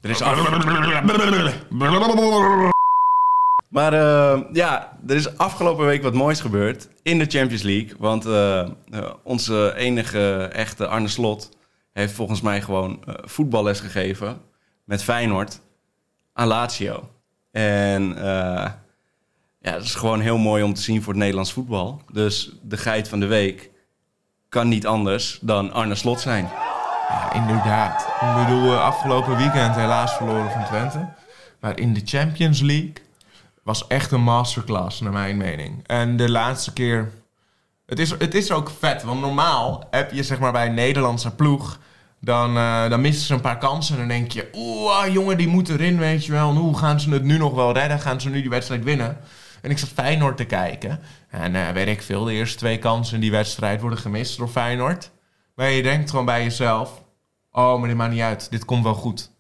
Er 0.00 0.10
is 0.10 0.22
af... 0.22 0.36
Maar 3.68 3.92
eh, 3.92 4.40
ja, 4.52 4.98
er 5.06 5.14
is 5.14 5.36
afgelopen 5.36 5.86
week 5.86 6.02
wat 6.02 6.14
moois 6.14 6.40
gebeurd 6.40 6.88
in 7.02 7.18
de 7.18 7.26
Champions 7.28 7.62
League. 7.62 7.94
Want 7.98 8.26
onze 9.22 9.75
enige 9.76 10.50
echte 10.52 10.86
Arne 10.86 11.08
Slot 11.08 11.48
heeft 11.92 12.12
volgens 12.12 12.40
mij 12.40 12.62
gewoon 12.62 13.04
voetballes 13.25 13.80
gegeven 13.80 14.40
met 14.84 15.02
Feyenoord 15.02 15.60
aan 16.32 16.46
Lazio. 16.46 17.10
En 17.52 18.16
ja, 19.66 19.73
dat 19.73 19.82
is 19.82 19.94
gewoon 19.94 20.20
heel 20.20 20.38
mooi 20.38 20.62
om 20.62 20.75
te 20.75 20.80
zien 20.80 21.02
voor 21.02 21.12
het 21.12 21.23
Nederlands 21.23 21.52
voetbal. 21.52 22.02
Dus 22.12 22.50
de 22.62 22.76
geit 22.76 23.08
van 23.08 23.20
de 23.20 23.26
week 23.26 23.70
kan 24.49 24.68
niet 24.68 24.87
anders 24.87 25.38
dan 25.40 25.73
Arne 25.73 25.94
Slot 25.94 26.20
zijn. 26.20 26.44
Ja, 27.08 27.32
inderdaad. 27.32 28.00
Ik 28.00 28.44
bedoel, 28.44 28.73
eh, 28.73 28.80
afgelopen 28.80 29.37
weekend 29.37 29.75
helaas 29.75 30.12
verloren 30.12 30.50
van 30.50 30.64
Twente. 30.64 31.08
Maar 31.61 31.78
in 31.78 31.94
de 31.94 32.00
Champions 32.04 32.61
League 32.61 32.92
was 33.62 33.87
echt 33.87 34.11
een 34.11 34.23
masterclass, 34.23 35.00
naar 35.00 35.12
mijn 35.12 35.37
mening. 35.37 35.87
En 35.87 36.16
de 36.16 36.30
laatste 36.30 36.73
keer... 36.73 37.12
Het 37.87 37.99
is, 37.99 38.11
het 38.11 38.35
is 38.35 38.50
ook 38.50 38.70
vet, 38.78 39.02
want 39.02 39.20
normaal 39.20 39.87
heb 39.90 40.12
je 40.12 40.23
zeg 40.23 40.38
maar 40.38 40.52
bij 40.52 40.66
een 40.66 40.75
Nederlandse 40.75 41.35
ploeg... 41.35 41.78
Dan, 42.26 42.56
eh, 42.56 42.88
dan 42.88 43.00
missen 43.00 43.26
ze 43.26 43.35
een 43.35 43.40
paar 43.40 43.59
kansen 43.59 43.95
en 43.95 44.00
dan 44.00 44.09
denk 44.09 44.33
je... 44.33 44.49
Oeh, 44.54 44.99
ah, 44.99 45.12
jongen, 45.12 45.37
die 45.37 45.49
moet 45.49 45.68
erin, 45.68 45.99
weet 45.99 46.25
je 46.25 46.33
wel. 46.33 46.50
En 46.50 46.56
hoe 46.56 46.78
gaan 46.78 47.00
ze 47.00 47.11
het 47.11 47.23
nu 47.23 47.38
nog 47.38 47.54
wel 47.54 47.73
redden? 47.73 48.00
Gaan 48.00 48.21
ze 48.21 48.28
nu 48.28 48.40
die 48.40 48.50
wedstrijd 48.50 48.85
winnen? 48.85 49.18
En 49.62 49.71
ik 49.71 49.78
zat 49.78 49.88
Feyenoord 49.88 50.37
te 50.37 50.45
kijken. 50.45 51.00
En 51.28 51.54
eh, 51.54 51.68
weet 51.68 51.87
ik 51.87 52.02
veel, 52.02 52.25
de 52.25 52.33
eerste 52.33 52.59
twee 52.59 52.78
kansen 52.78 53.14
in 53.14 53.21
die 53.21 53.30
wedstrijd 53.30 53.80
worden 53.80 53.99
gemist 53.99 54.37
door 54.37 54.49
Feyenoord. 54.49 55.11
Maar 55.54 55.71
je 55.71 55.83
denkt 55.83 56.11
gewoon 56.11 56.25
bij 56.25 56.42
jezelf... 56.42 57.04
Oh, 57.50 57.78
maar 57.78 57.88
dit 57.88 57.97
maakt 57.97 58.12
niet 58.12 58.21
uit. 58.21 58.50
Dit 58.50 58.64
komt 58.64 58.85
wel 58.85 58.95
goed. 58.95 59.30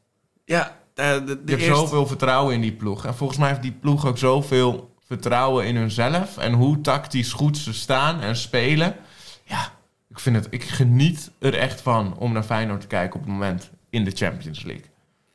Ja, 0.44 0.76
eh, 0.94 1.12
de, 1.12 1.24
de 1.24 1.40
Je 1.44 1.56
hebt 1.56 1.76
zoveel 1.76 2.06
vertrouwen 2.06 2.54
in 2.54 2.60
die 2.60 2.72
ploeg. 2.72 3.06
En 3.06 3.14
volgens 3.14 3.38
mij 3.38 3.48
heeft 3.48 3.62
die 3.62 3.76
ploeg 3.80 4.06
ook 4.06 4.18
zoveel 4.18 4.94
vertrouwen 5.06 5.66
in 5.66 5.76
hunzelf. 5.76 6.38
En 6.38 6.52
hoe 6.52 6.80
tactisch 6.80 7.32
goed 7.32 7.58
ze 7.58 7.72
staan 7.72 8.20
en 8.20 8.36
spelen. 8.36 8.96
Ja, 9.44 9.72
ik, 10.16 10.22
vind 10.22 10.36
het, 10.36 10.46
ik 10.50 10.64
geniet 10.64 11.30
er 11.38 11.54
echt 11.54 11.80
van 11.80 12.16
om 12.18 12.32
naar 12.32 12.42
Feyenoord 12.42 12.80
te 12.80 12.86
kijken 12.86 13.14
op 13.14 13.24
het 13.24 13.34
moment 13.34 13.70
in 13.90 14.04
de 14.04 14.10
Champions 14.10 14.62
League. 14.62 14.84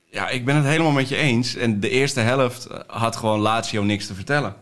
Ja, 0.05 0.29
ik 0.29 0.45
ben 0.45 0.55
het 0.55 0.65
helemaal 0.65 0.91
met 0.91 1.09
je 1.09 1.15
eens. 1.15 1.55
En 1.55 1.79
de 1.79 1.89
eerste 1.89 2.19
helft 2.19 2.65
eh, 2.65 2.79
had 2.88 3.15
gewoon 3.15 3.39
Lazio 3.39 3.83
niks 3.83 4.07
te 4.07 4.13
vertellen. 4.13 4.55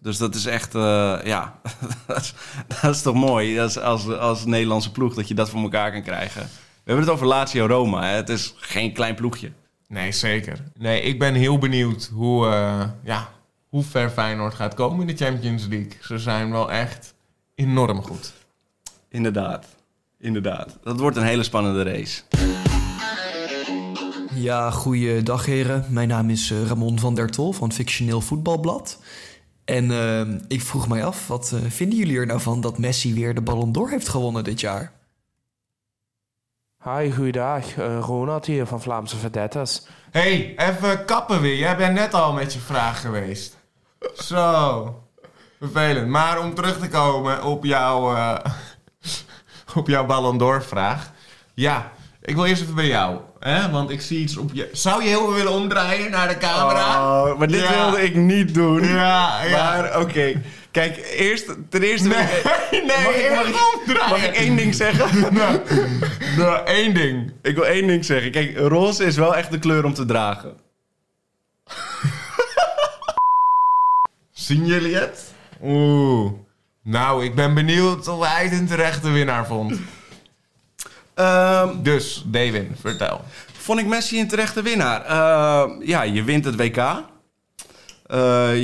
Dus 0.00 0.16
dat 0.16 0.34
is 0.34 0.46
echt, 0.46 0.74
eh, 0.74 1.18
ja, 1.24 1.60
dat, 2.06 2.20
is, 2.20 2.34
dat 2.80 2.94
is 2.94 3.02
toch 3.02 3.14
mooi 3.14 3.56
dat 3.56 3.70
is 3.70 3.78
als, 3.78 4.08
als 4.08 4.44
Nederlandse 4.44 4.92
ploeg 4.92 5.14
dat 5.14 5.28
je 5.28 5.34
dat 5.34 5.50
voor 5.50 5.60
elkaar 5.60 5.92
kan 5.92 6.02
krijgen. 6.02 6.42
We 6.42 6.94
hebben 6.94 7.04
het 7.04 7.14
over 7.14 7.26
Lazio-Roma. 7.26 8.02
hè. 8.02 8.14
Het 8.14 8.28
is 8.28 8.54
geen 8.56 8.92
klein 8.92 9.14
ploegje. 9.14 9.52
Nee, 9.88 10.12
zeker. 10.12 10.64
Nee, 10.76 11.02
ik 11.02 11.18
ben 11.18 11.34
heel 11.34 11.58
benieuwd 11.58 12.10
hoe, 12.14 12.46
eh, 12.46 12.88
ja, 13.02 13.28
hoe 13.68 13.84
ver 13.84 14.10
Feyenoord 14.10 14.54
gaat 14.54 14.74
komen 14.74 15.00
in 15.00 15.16
de 15.16 15.24
Champions 15.24 15.66
League. 15.66 15.92
Ze 16.00 16.18
zijn 16.18 16.50
wel 16.50 16.70
echt 16.70 17.14
enorm 17.54 18.02
goed. 18.02 18.32
Inderdaad, 19.08 19.66
inderdaad. 20.18 20.78
Dat 20.82 21.00
wordt 21.00 21.16
een 21.16 21.22
hele 21.22 21.42
spannende 21.42 21.82
race. 21.82 22.22
Ja, 24.34 24.70
goeiedag 24.70 25.46
heren. 25.46 25.84
Mijn 25.88 26.08
naam 26.08 26.30
is 26.30 26.50
eh, 26.50 26.66
Ramon 26.66 26.98
van 26.98 27.14
der 27.14 27.30
Tol 27.30 27.52
van 27.52 27.72
Fictioneel 27.72 28.20
Voetbalblad. 28.20 29.02
En 29.64 29.90
eh, 29.90 30.34
ik 30.48 30.62
vroeg 30.62 30.88
mij 30.88 31.04
af, 31.04 31.28
wat 31.28 31.52
eh, 31.54 31.70
vinden 31.70 31.98
jullie 31.98 32.18
er 32.18 32.26
nou 32.26 32.40
van 32.40 32.60
dat 32.60 32.78
Messi 32.78 33.14
weer 33.14 33.34
de 33.34 33.40
Ballon 33.42 33.72
d'Or 33.72 33.90
heeft 33.90 34.08
gewonnen 34.08 34.44
dit 34.44 34.60
jaar? 34.60 34.92
Hi, 36.84 37.10
goeiedag. 37.12 37.76
Eh, 37.76 37.98
Ronald 38.00 38.46
hier 38.46 38.66
van 38.66 38.82
Vlaamse 38.82 39.16
Verdetters. 39.16 39.82
hey, 40.10 40.54
even 40.56 41.04
kappen 41.04 41.40
weer. 41.40 41.56
Jij 41.56 41.76
bent 41.76 41.94
net 41.94 42.14
al 42.14 42.32
met 42.32 42.52
je 42.52 42.58
vraag 42.58 43.00
geweest. 43.00 43.56
Zo. 44.14 45.02
Vervelend. 45.58 46.08
Maar 46.08 46.40
om 46.40 46.54
terug 46.54 46.78
te 46.78 46.88
komen 46.88 47.44
op 47.44 47.64
jouw, 47.64 48.14
eh, 48.16 48.34
op 49.74 49.88
jouw 49.88 50.06
Ballon 50.06 50.38
d'Or 50.38 50.62
vraag. 50.64 51.10
Ja, 51.54 51.92
ik 52.22 52.34
wil 52.34 52.44
eerst 52.44 52.62
even 52.62 52.74
bij 52.74 52.86
jou. 52.86 53.20
Hè? 53.38 53.70
Want 53.70 53.90
ik 53.90 54.00
zie 54.00 54.18
iets 54.18 54.36
op 54.36 54.50
je... 54.52 54.68
Zou 54.72 55.02
je 55.02 55.08
heel 55.08 55.24
veel 55.24 55.34
willen 55.34 55.52
omdraaien 55.52 56.10
naar 56.10 56.28
de 56.28 56.38
camera? 56.38 57.22
Oh, 57.24 57.38
maar 57.38 57.48
dit 57.48 57.60
Ja. 57.60 57.84
wilde 57.84 58.02
ik 58.02 58.14
niet 58.14 58.54
doen. 58.54 58.84
Ja, 58.84 59.42
ja. 59.44 59.50
Maar 59.76 60.00
oké, 60.00 60.42
kijk, 60.70 60.96
eerst, 61.16 61.46
ten 61.68 61.82
eerste... 61.82 62.08
Nee, 62.08 62.26
nee, 62.70 62.86
mag, 63.04 63.14
ik, 63.14 63.30
mag, 63.34 63.46
ik, 63.46 64.08
mag 64.08 64.24
ik 64.24 64.34
één 64.34 64.56
ding 64.56 64.74
zeggen? 64.74 65.08
Nou, 65.34 65.60
nou, 66.36 66.66
één 66.66 66.94
ding. 66.94 67.32
Ik 67.42 67.54
wil 67.54 67.66
één 67.66 67.86
ding 67.86 68.04
zeggen. 68.04 68.30
Kijk, 68.30 68.58
roze 68.58 69.04
is 69.04 69.16
wel 69.16 69.36
echt 69.36 69.50
de 69.50 69.58
kleur 69.58 69.84
om 69.84 69.94
te 69.94 70.04
dragen. 70.06 70.56
Zien 74.32 74.66
jullie 74.66 74.94
het? 74.96 75.32
Oeh. 75.62 76.32
Nou, 76.90 77.24
ik 77.24 77.34
ben 77.34 77.54
benieuwd 77.54 78.08
of 78.08 78.26
hij 78.26 78.44
het 78.44 78.52
een 78.60 78.66
terechte 78.66 79.10
winnaar 79.10 79.46
vond. 79.46 79.80
Ehm, 81.14 81.82
Dus, 81.82 82.24
Dewin, 82.26 82.76
vertel. 82.80 83.20
vond 83.52 83.80
ik 83.80 83.86
Messi 83.86 84.20
een 84.20 84.28
terechte 84.28 84.62
winnaar? 84.62 85.04
Eh, 85.04 85.86
ja, 85.88 86.02
je 86.02 86.22
wint 86.22 86.44
het 86.44 86.56
WK. 86.56 86.76
Eh, 86.76 87.04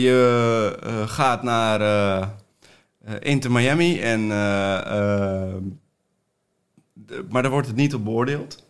je 0.03 0.79
eh, 0.83 1.09
gaat 1.09 1.43
naar 1.43 1.81
eh, 1.81 2.29
Inter 3.21 3.51
Miami. 3.53 4.01
En, 4.01 4.31
eh, 4.31 4.79
eh, 4.79 5.55
de- 6.93 7.27
maar 7.31 7.43
daar 7.43 7.51
wordt 7.51 7.67
het 7.67 7.77
niet 7.77 7.95
op 7.95 8.05
beoordeeld. 8.05 8.63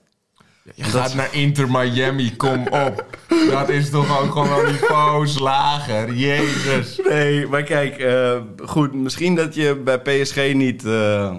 Je 0.75 0.85
gaat 0.85 1.15
naar 1.15 1.35
Inter 1.35 1.71
Miami, 1.71 2.37
kom 2.37 2.67
op. 2.87 3.19
Dat 3.51 3.69
is 3.69 3.91
toch 3.91 4.21
ook 4.21 4.33
gewoon 4.33 4.67
niveaus 4.67 5.39
lager. 5.39 6.15
Jezus. 6.15 7.01
Nee, 7.09 7.47
maar 7.47 7.63
kijk, 7.63 7.99
eh, 7.99 8.41
goed, 8.65 8.95
misschien 8.95 9.35
dat 9.35 9.55
je 9.55 9.77
bij 9.77 10.01
PSG 10.01 10.53
niet, 10.53 10.85
eh, 10.85 11.37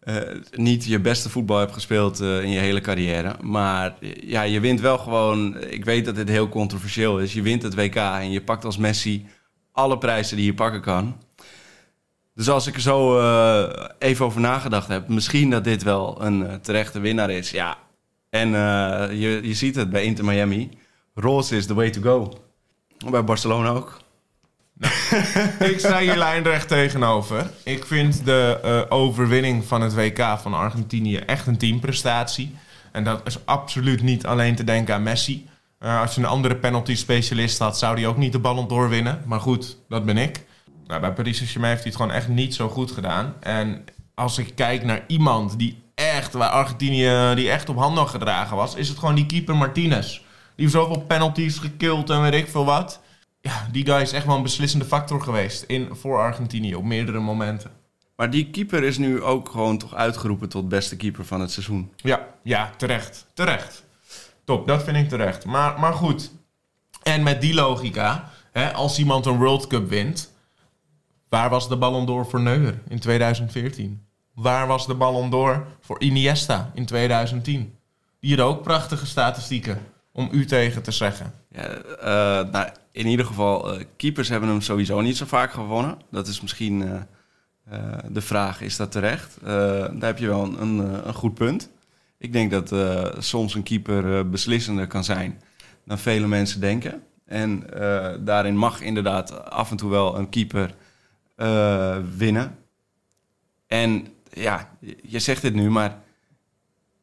eh, 0.00 0.16
niet 0.50 0.84
je 0.84 1.00
beste 1.00 1.30
voetbal 1.30 1.58
hebt 1.58 1.72
gespeeld 1.72 2.20
in 2.20 2.50
je 2.50 2.58
hele 2.58 2.80
carrière. 2.80 3.36
Maar 3.40 3.94
ja, 4.20 4.42
je 4.42 4.60
wint 4.60 4.80
wel 4.80 4.98
gewoon, 4.98 5.56
ik 5.68 5.84
weet 5.84 6.04
dat 6.04 6.14
dit 6.14 6.28
heel 6.28 6.48
controversieel 6.48 7.18
is, 7.18 7.32
je 7.32 7.42
wint 7.42 7.62
het 7.62 7.74
WK 7.74 7.96
en 7.96 8.30
je 8.30 8.42
pakt 8.42 8.64
als 8.64 8.76
Messi 8.76 9.26
alle 9.72 9.98
prijzen 9.98 10.36
die 10.36 10.46
je 10.46 10.54
pakken 10.54 10.80
kan. 10.80 11.16
Dus 12.34 12.48
als 12.48 12.66
ik 12.66 12.74
er 12.74 12.80
zo 12.80 13.18
even 13.98 14.24
over 14.24 14.40
nagedacht 14.40 14.88
heb, 14.88 15.08
misschien 15.08 15.50
dat 15.50 15.64
dit 15.64 15.82
wel 15.82 16.22
een 16.22 16.60
terechte 16.60 17.00
winnaar 17.00 17.30
is. 17.30 17.50
Ja, 17.50 17.76
en 18.32 18.54
eh, 18.54 19.20
je, 19.20 19.40
je 19.42 19.54
ziet 19.54 19.74
het 19.74 19.90
bij 19.90 20.02
Inter 20.02 20.24
Miami. 20.24 20.70
Roze 21.14 21.56
is 21.56 21.66
the 21.66 21.74
way 21.74 21.90
to 21.90 22.00
go. 22.02 22.32
Bij 23.10 23.24
Barcelona 23.24 23.68
ook. 23.68 24.00
Ik 25.72 25.78
sta 25.78 25.98
hier 25.98 26.16
lijnrecht 26.16 26.68
tegenover. 26.68 27.50
Ik 27.64 27.86
vind 27.86 28.24
de 28.24 28.60
eh, 28.62 28.96
overwinning 28.98 29.64
van 29.64 29.80
het 29.80 29.94
WK 29.94 30.38
van 30.38 30.54
Argentinië 30.54 31.16
echt 31.16 31.46
een 31.46 31.58
teamprestatie. 31.58 32.54
En 32.92 33.04
dat 33.04 33.20
is 33.24 33.46
absoluut 33.46 34.02
niet 34.02 34.26
alleen 34.26 34.54
te 34.54 34.64
denken 34.64 34.94
aan 34.94 35.02
Messi. 35.02 35.48
Eh, 35.78 36.00
als 36.00 36.14
je 36.14 36.20
een 36.20 36.26
andere 36.26 36.56
penalty 36.56 36.94
specialist 36.94 37.58
had, 37.58 37.78
zou 37.78 37.94
hij 37.94 38.06
ook 38.06 38.16
niet 38.16 38.32
de 38.32 38.38
ballon 38.38 38.68
doorwinnen. 38.68 39.22
Maar 39.26 39.40
goed, 39.40 39.76
dat 39.88 40.04
ben 40.04 40.16
ik. 40.16 40.44
Nou, 40.86 41.00
bij 41.00 41.12
Paris 41.12 41.36
Saint-Germain 41.36 41.72
heeft 41.72 41.84
hij 41.84 41.92
het 41.92 42.00
gewoon 42.00 42.16
echt 42.16 42.28
niet 42.28 42.54
zo 42.54 42.68
goed 42.68 42.90
gedaan. 42.90 43.34
En 43.40 43.84
als 44.14 44.38
ik 44.38 44.52
kijk 44.54 44.84
naar 44.84 45.04
iemand 45.06 45.58
die 45.58 45.81
echt, 45.94 46.32
waar 46.32 46.48
Argentinië 46.48 47.34
die 47.34 47.50
echt 47.50 47.68
op 47.68 47.76
handen 47.76 48.08
gedragen 48.08 48.56
was, 48.56 48.74
is 48.74 48.88
het 48.88 48.98
gewoon 48.98 49.14
die 49.14 49.26
keeper 49.26 49.56
Martinez. 49.56 50.10
Die 50.10 50.20
heeft 50.54 50.72
zoveel 50.72 51.00
penalties 51.00 51.58
gekild 51.58 52.10
en 52.10 52.22
weet 52.22 52.34
ik 52.34 52.48
veel 52.48 52.64
wat. 52.64 53.00
Ja, 53.40 53.68
die 53.72 53.86
guy 53.86 54.00
is 54.00 54.12
echt 54.12 54.26
wel 54.26 54.36
een 54.36 54.42
beslissende 54.42 54.84
factor 54.84 55.20
geweest 55.20 55.62
in, 55.62 55.88
voor 55.92 56.18
Argentinië 56.18 56.74
op 56.74 56.84
meerdere 56.84 57.20
momenten. 57.20 57.70
Maar 58.16 58.30
die 58.30 58.50
keeper 58.50 58.82
is 58.82 58.98
nu 58.98 59.22
ook 59.22 59.48
gewoon 59.48 59.78
toch 59.78 59.94
uitgeroepen 59.94 60.48
tot 60.48 60.68
beste 60.68 60.96
keeper 60.96 61.24
van 61.24 61.40
het 61.40 61.50
seizoen. 61.50 61.92
Ja, 61.96 62.26
ja, 62.42 62.70
terecht. 62.76 63.26
Terecht. 63.34 63.84
Top, 64.44 64.66
dat 64.66 64.82
vind 64.82 64.96
ik 64.96 65.08
terecht. 65.08 65.44
Maar, 65.44 65.80
maar 65.80 65.92
goed. 65.92 66.30
En 67.02 67.22
met 67.22 67.40
die 67.40 67.54
logica, 67.54 68.30
hè, 68.52 68.72
als 68.72 68.98
iemand 68.98 69.26
een 69.26 69.38
World 69.38 69.66
Cup 69.66 69.88
wint, 69.88 70.32
waar 71.28 71.50
was 71.50 71.68
de 71.68 71.76
Ballon 71.76 72.06
d'Or 72.06 72.26
voor 72.26 72.40
Neuer 72.40 72.82
in 72.88 72.98
2014? 72.98 74.06
Waar 74.34 74.66
was 74.66 74.86
de 74.86 74.94
Ballon 74.94 75.30
d'Or 75.30 75.66
voor 75.80 76.00
Iniesta 76.00 76.70
in 76.74 76.86
2010? 76.86 77.74
Die 78.20 78.36
had 78.36 78.46
ook 78.46 78.62
prachtige 78.62 79.06
statistieken, 79.06 79.78
om 80.12 80.28
u 80.32 80.44
tegen 80.44 80.82
te 80.82 80.90
zeggen. 80.90 81.34
Ja, 81.50 81.66
eh, 81.66 82.50
nou, 82.50 82.68
in 82.92 83.06
ieder 83.06 83.26
geval, 83.26 83.72
eh, 83.72 83.84
keepers 83.96 84.28
hebben 84.28 84.48
hem 84.48 84.60
sowieso 84.60 85.00
niet 85.00 85.16
zo 85.16 85.24
vaak 85.24 85.52
gewonnen. 85.52 85.98
Dat 86.10 86.26
is 86.26 86.40
misschien 86.40 86.82
eh, 86.82 87.80
de 88.08 88.20
vraag, 88.20 88.60
is 88.60 88.76
dat 88.76 88.92
terecht? 88.92 89.38
Daar 89.42 89.90
heb 90.00 90.18
je 90.18 90.26
wel 90.26 90.44
een, 90.44 90.62
een, 90.62 91.06
een 91.06 91.14
goed 91.14 91.34
punt. 91.34 91.70
Ik 92.18 92.32
denk 92.32 92.50
dat 92.50 92.74
soms 93.18 93.54
een 93.54 93.62
keeper 93.62 94.28
beslissender 94.30 94.86
kan 94.86 95.04
zijn 95.04 95.40
dan 95.84 95.98
vele 95.98 96.26
mensen 96.26 96.60
denken. 96.60 97.02
En 97.26 97.66
daarin 98.24 98.56
mag 98.56 98.80
inderdaad 98.80 99.50
af 99.50 99.70
en 99.70 99.76
toe 99.76 99.90
wel 99.90 100.18
een 100.18 100.28
keeper 100.28 100.74
winnen. 102.16 102.58
En 103.66 104.06
ja, 104.32 104.76
je 105.02 105.18
zegt 105.18 105.42
dit 105.42 105.54
nu, 105.54 105.70
maar 105.70 105.98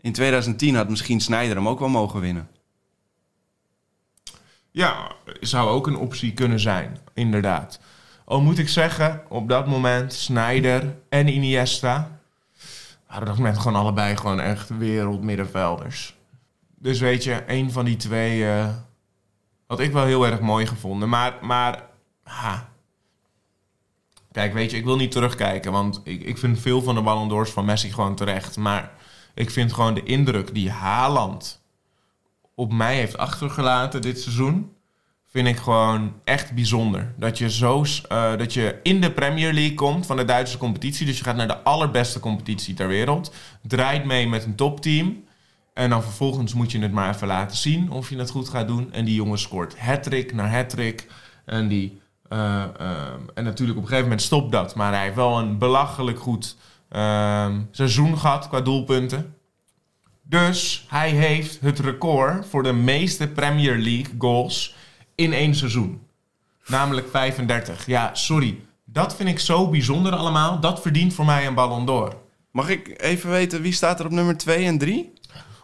in 0.02 0.14
2010 0.14 0.76
had 0.76 0.90
misschien 0.90 1.20
Sneijder 1.20 1.56
hem 1.56 1.68
ook 1.68 1.80
wel 1.80 1.90
mogen 1.90 2.20
winnen. 2.20 2.50
Ja, 4.72 5.12
zou 5.40 5.70
ook 5.70 5.88
een 5.88 5.98
optie 5.98 6.34
kunnen 6.34 6.60
zijn, 6.60 6.98
inderdaad. 7.14 7.80
Al 8.26 8.42
moet 8.42 8.58
ik 8.58 8.70
zeggen, 8.70 9.24
op 9.30 9.50
dat 9.50 9.68
moment 9.68 10.14
Snyder 10.14 10.98
en 11.10 11.28
Iniesta 11.28 12.20
op 13.18 13.26
dat 13.26 13.38
moment 13.38 13.58
gewoon 13.58 13.82
allebei 13.82 14.18
gewoon 14.18 14.40
echt 14.40 14.78
wereldmiddenvelders. 14.78 16.18
Dus 16.76 17.00
weet 17.00 17.24
je, 17.24 17.44
een 17.48 17.72
van 17.72 17.86
die 17.86 17.96
twee 17.96 18.50
eh, 18.50 18.70
had 19.68 19.80
ik 19.80 19.92
wel 19.92 20.06
heel 20.06 20.26
erg 20.26 20.40
mooi 20.40 20.66
gevonden. 20.66 21.10
Maar, 21.10 21.34
maar 21.42 21.86
ha. 22.24 22.69
Kijk, 24.32 24.54
weet 24.54 24.72
je, 24.72 24.78
ik 24.78 24.86
wil 24.86 24.96
niet 24.96 25.12
terugkijken, 25.12 25.72
want 25.72 26.02
ik, 26.04 26.22
ik 26.22 26.38
vind 26.38 26.60
veel 26.60 26.82
van 26.82 26.96
de 26.96 27.02
Ballon 27.02 27.30
d'Ors 27.30 27.52
van 27.52 27.66
Messi 27.66 27.92
gewoon 27.92 28.16
terecht. 28.16 28.58
Maar 28.58 28.92
ik 29.34 29.50
vind 29.50 29.74
gewoon 29.74 29.94
de 29.94 30.04
indruk 30.04 30.54
die 30.54 30.70
Haaland 30.70 31.62
op 32.56 32.74
mij 32.74 32.96
heeft 32.96 33.18
achtergelaten 33.18 34.02
dit 34.02 34.22
seizoen, 34.22 34.72
vind 35.28 35.48
ik 35.48 35.58
gewoon 35.58 36.14
echt 36.24 36.54
bijzonder. 36.54 37.14
Dat 37.18 37.38
je, 37.38 37.50
zo, 37.50 37.86
eh, 38.08 38.38
dat 38.38 38.54
je 38.54 38.80
in 38.84 39.02
de 39.02 39.12
Premier 39.12 39.54
League 39.54 39.74
komt 39.74 40.06
van 40.06 40.18
de 40.18 40.26
Duitse 40.26 40.58
competitie. 40.58 41.06
Dus 41.06 41.18
je 41.18 41.24
gaat 41.24 41.36
naar 41.36 41.48
de 41.48 41.64
allerbeste 41.64 42.20
competitie 42.20 42.74
ter 42.74 42.88
wereld. 42.88 43.34
Draait 43.62 44.06
mee 44.06 44.28
met 44.28 44.44
een 44.44 44.56
topteam. 44.56 45.24
En 45.74 45.90
dan 45.90 46.04
vervolgens 46.04 46.54
moet 46.54 46.72
je 46.72 46.80
het 46.80 46.92
maar 46.92 47.16
even 47.16 47.28
laten 47.28 47.58
zien 47.58 47.92
of 47.92 48.10
je 48.10 48.18
het 48.18 48.30
goed 48.30 48.50
gaat 48.50 48.68
doen. 48.68 48.94
En 48.94 49.06
die 49.06 49.16
jongen 49.16 49.40
scoort 49.40 49.80
hat-trick 49.80 50.34
naar 50.34 50.56
hat-trick. 50.56 51.08
En, 51.46 51.68
die, 51.68 52.02
eh, 52.30 52.64
eh, 52.64 53.14
en 53.34 53.44
natuurlijk 53.44 53.78
op 53.78 53.84
een 53.84 53.90
gegeven 53.90 54.10
moment 54.10 54.22
stopt 54.22 54.52
dat. 54.52 54.76
Maar 54.76 54.94
hij 54.94 55.04
heeft 55.04 55.16
wel 55.16 55.40
een 55.40 55.58
belachelijk 55.58 56.20
goed 56.20 56.58
eh, 56.90 57.48
seizoen 57.72 58.18
gehad 58.18 58.48
qua 58.48 58.62
doelpunten. 58.62 59.36
Dus 60.24 60.86
hij 60.88 61.10
heeft 61.10 61.60
het 61.62 61.80
record 61.80 62.46
voor 62.46 62.64
de 62.64 62.74
meeste 62.74 63.28
Premier 63.28 63.78
League 63.78 64.16
goals 64.18 64.76
in 65.16 65.34
één 65.34 65.56
seizoen. 65.56 66.02
Namelijk 66.68 67.10
35. 67.10 67.86
Ja, 67.86 68.16
sorry. 68.16 68.60
Dat 68.86 69.16
vind 69.16 69.30
ik 69.30 69.40
zo 69.40 69.70
bijzonder 69.70 70.16
allemaal. 70.16 70.60
Dat 70.60 70.82
verdient 70.82 71.14
voor 71.14 71.26
mij 71.26 71.48
een 71.48 71.54
Ballon 71.54 71.86
d'Or. 71.86 72.16
Mag 72.52 72.70
ik 72.70 73.02
even 73.02 73.30
weten 73.30 73.62
wie 73.62 73.74
staat 73.74 74.00
er 74.00 74.06
op 74.06 74.12
nummer 74.12 74.38
2 74.38 74.66
en 74.66 74.78
3? 74.78 75.14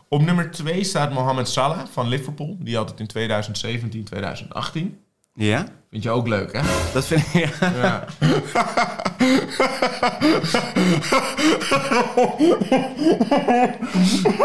Op 0.07 0.21
nummer 0.21 0.51
2 0.51 0.83
staat 0.83 1.13
Mohamed 1.13 1.47
Salah 1.47 1.85
van 1.91 2.07
Liverpool. 2.07 2.57
Die 2.59 2.75
had 2.75 2.89
het 2.89 2.99
in 2.99 3.07
2017, 3.07 4.03
2018. 4.03 4.99
Ja, 5.35 5.65
Vind 5.89 6.03
je 6.03 6.09
ook 6.09 6.27
leuk, 6.27 6.53
hè? 6.53 6.61
dat 6.93 7.05
vind 7.05 7.33
ik. 7.33 7.55
Ja. 7.59 7.71
Ja. 7.71 8.05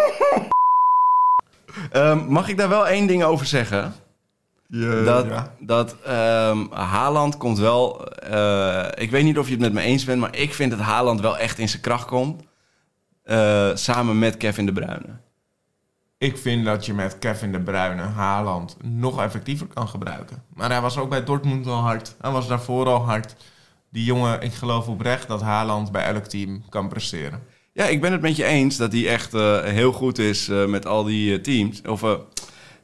Ehm, 1.90 2.18
mag 2.28 2.48
ik 2.48 2.56
daar 2.56 2.68
wel 2.68 2.88
één 2.88 3.06
ding 3.06 3.22
over 3.24 3.46
zeggen? 3.46 3.92
dat 5.04 5.26
ja. 5.26 5.54
dat 5.60 5.96
ehm, 6.04 6.66
Haaland 6.70 7.36
komt 7.36 7.58
wel. 7.58 8.06
eh, 8.14 8.86
ik 8.94 9.10
weet 9.10 9.24
niet 9.24 9.38
of 9.38 9.46
je 9.46 9.52
het 9.52 9.60
met 9.60 9.72
me 9.72 9.80
eens 9.80 10.04
bent, 10.04 10.20
maar 10.20 10.36
ik 10.36 10.54
vind 10.54 10.70
dat 10.70 10.80
Haaland 10.80 11.20
wel 11.20 11.38
echt 11.38 11.58
in 11.58 11.68
zijn 11.68 11.82
kracht 11.82 12.06
komt. 12.06 12.42
eh, 13.24 13.70
samen 13.74 14.18
met 14.18 14.36
Kevin 14.36 14.66
de 14.66 14.72
Bruyne. 14.72 15.20
Ik 16.20 16.36
vind 16.36 16.64
dat 16.64 16.86
je 16.86 16.94
met 16.94 17.18
Kevin 17.18 17.52
de 17.52 17.60
Bruyne 17.60 18.02
Haaland 18.02 18.76
nog 18.82 19.22
effectiever 19.22 19.66
kan 19.66 19.88
gebruiken. 19.88 20.42
Maar 20.54 20.70
hij 20.70 20.80
was 20.80 20.98
ook 20.98 21.08
bij 21.08 21.24
Dortmund 21.24 21.66
al 21.66 21.80
hard. 21.80 22.16
Hij 22.20 22.30
was 22.30 22.48
daarvoor 22.48 22.86
al 22.86 23.04
hard. 23.04 23.36
Die 23.90 24.04
jongen, 24.04 24.40
ik 24.40 24.52
geloof 24.52 24.88
oprecht 24.88 25.28
dat 25.28 25.40
Haaland 25.40 25.92
bij 25.92 26.04
elk 26.04 26.24
team 26.24 26.62
kan 26.68 26.88
presteren. 26.88 27.42
Ja, 27.72 27.84
ik 27.84 28.00
ben 28.00 28.12
het 28.12 28.20
met 28.20 28.36
je 28.36 28.44
eens 28.44 28.76
dat 28.76 28.92
hij 28.92 29.08
echt 29.08 29.34
eh, 29.34 29.62
heel 29.62 29.92
goed 29.92 30.18
is 30.18 30.48
eh, 30.48 30.66
met 30.66 30.86
al 30.86 31.04
die 31.04 31.34
eh, 31.34 31.42
teams. 31.42 31.82
Of 31.82 32.00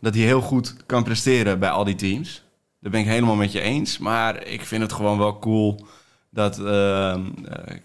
dat 0.01 0.15
hij 0.15 0.25
heel 0.25 0.41
goed 0.41 0.77
kan 0.87 1.05
presteren 1.05 1.59
bij 1.59 1.71
al 1.71 1.85
die 1.85 1.95
teams. 1.95 2.45
Dat 2.81 2.93
ben 2.93 3.01
ik 3.01 3.07
helemaal 3.07 3.37
met 3.37 3.53
je 3.53 3.61
eens. 3.61 3.99
Maar 3.99 4.47
ik 4.47 4.65
vind 4.65 4.83
het 4.83 4.93
gewoon 4.93 5.19
wel 5.19 5.39
cool 5.39 5.87
dat 6.31 6.57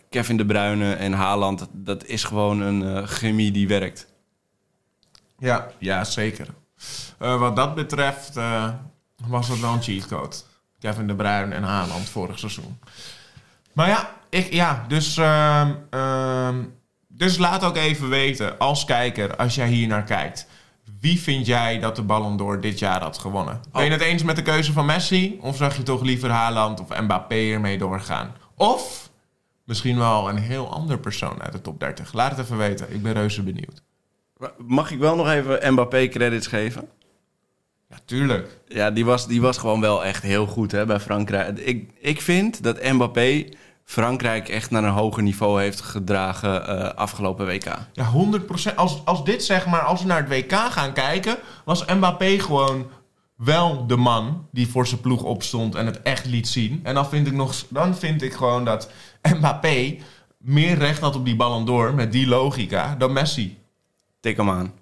Kevin 0.09 0.37
de 0.37 0.45
Bruyne 0.45 0.93
en 0.93 1.13
Haaland... 1.13 1.67
dat, 1.73 2.05
is 2.05 2.23
gewoon 2.23 2.61
een 2.61 3.07
chemie 3.07 3.51
die 3.51 3.67
werkt. 3.67 4.10
Ja, 5.41 5.67
ja 5.77 6.03
zeker. 6.03 6.47
Eh, 7.17 7.39
wat 7.39 7.55
dat 7.55 7.75
betreft 7.75 8.37
eh, 8.37 8.69
was 9.25 9.47
het 9.47 9.59
wel 9.59 9.73
een 9.73 9.81
cheatcode. 9.81 10.35
Kevin 10.79 11.07
de 11.07 11.15
Bruyne 11.15 11.55
en 11.55 11.63
Haaland 11.63 12.09
vorig 12.09 12.39
seizoen. 12.39 12.79
Maar 13.73 13.87
ja, 13.87 14.09
ik, 14.29 14.53
ja 14.53 14.85
dus, 14.87 15.17
ehm, 15.17 15.73
ehm, 15.89 16.63
dus 17.07 17.37
laat 17.37 17.63
ook 17.63 17.75
even 17.75 18.09
weten 18.09 18.57
als 18.57 18.85
kijker, 18.85 19.35
als 19.35 19.55
jij 19.55 19.67
hier 19.67 19.87
naar 19.87 20.03
kijkt. 20.03 20.47
Wie 20.99 21.19
vind 21.19 21.45
jij 21.45 21.79
dat 21.79 21.95
de 21.95 22.01
Ballon 22.01 22.37
d'Or 22.37 22.61
dit 22.61 22.79
jaar 22.79 23.01
had 23.01 23.17
gewonnen? 23.17 23.61
Ben 23.71 23.83
je 23.83 23.91
het 23.91 24.01
eens 24.01 24.23
met 24.23 24.35
de 24.35 24.41
keuze 24.41 24.73
van 24.73 24.85
Messi? 24.85 25.37
Of 25.41 25.57
zag 25.57 25.77
je 25.77 25.83
toch 25.83 26.01
liever 26.01 26.29
Haaland 26.29 26.79
of 26.79 26.99
Mbappé 26.99 27.35
ermee 27.35 27.77
doorgaan? 27.77 28.35
Of 28.55 29.09
misschien 29.63 29.97
wel 29.97 30.29
een 30.29 30.37
heel 30.37 30.71
ander 30.71 30.99
persoon 30.99 31.41
uit 31.41 31.51
de 31.51 31.61
top 31.61 31.79
30? 31.79 32.13
Laat 32.13 32.31
het 32.31 32.39
even 32.39 32.57
weten. 32.57 32.93
Ik 32.93 33.01
ben 33.01 33.13
reuze 33.13 33.43
benieuwd. 33.43 33.83
Mag 34.57 34.91
ik 34.91 34.99
wel 34.99 35.15
nog 35.15 35.29
even 35.29 35.73
Mbappé 35.73 36.07
credits 36.07 36.47
geven? 36.47 36.89
Ja, 37.89 37.97
tuurlijk. 38.05 38.59
Ja, 38.67 38.91
die 38.91 39.05
was, 39.05 39.27
die 39.27 39.41
was 39.41 39.57
gewoon 39.57 39.81
wel 39.81 40.05
echt 40.05 40.23
heel 40.23 40.45
goed 40.45 40.71
hè, 40.71 40.85
bij 40.85 40.99
Frankrijk. 40.99 41.59
Ik, 41.59 41.89
ik 41.99 42.21
vind 42.21 42.63
dat 42.63 42.83
Mbappé 42.91 43.45
Frankrijk 43.83 44.49
echt 44.49 44.71
naar 44.71 44.83
een 44.83 44.89
hoger 44.89 45.23
niveau 45.23 45.61
heeft 45.61 45.81
gedragen 45.81 46.67
eh, 46.67 46.93
afgelopen 46.93 47.45
WK. 47.45 47.77
Ja, 47.93 48.11
100%. 48.71 48.75
Als, 48.75 49.01
als 49.05 49.23
dit 49.23 49.43
zeg 49.43 49.65
maar, 49.65 49.81
als 49.81 50.01
we 50.01 50.07
naar 50.07 50.27
het 50.27 50.29
WK 50.29 50.53
gaan 50.53 50.93
kijken, 50.93 51.37
was 51.65 51.85
Mbappé 51.85 52.39
gewoon 52.39 52.89
wel 53.35 53.87
de 53.87 53.95
man 53.95 54.47
die 54.51 54.67
voor 54.67 54.87
zijn 54.87 55.01
ploeg 55.01 55.23
opstond 55.23 55.75
en 55.75 55.85
het 55.85 56.01
echt 56.01 56.25
liet 56.25 56.47
zien. 56.47 56.79
En 56.83 56.93
dan 56.93 57.09
vind 57.09 57.27
ik, 57.27 57.33
nog, 57.33 57.55
dan 57.69 57.95
vind 57.95 58.21
ik 58.21 58.33
gewoon 58.33 58.65
dat 58.65 58.91
Mbappé 59.37 59.97
meer 60.37 60.77
recht 60.77 61.01
had 61.01 61.15
op 61.15 61.25
die 61.25 61.35
Ballon 61.35 61.65
d'Or 61.65 61.93
met 61.93 62.11
die 62.11 62.27
logica 62.27 62.95
dan 62.97 63.13
Messi. 63.13 63.60
Tik 64.21 64.37
hem 64.37 64.49
aan. 64.49 64.73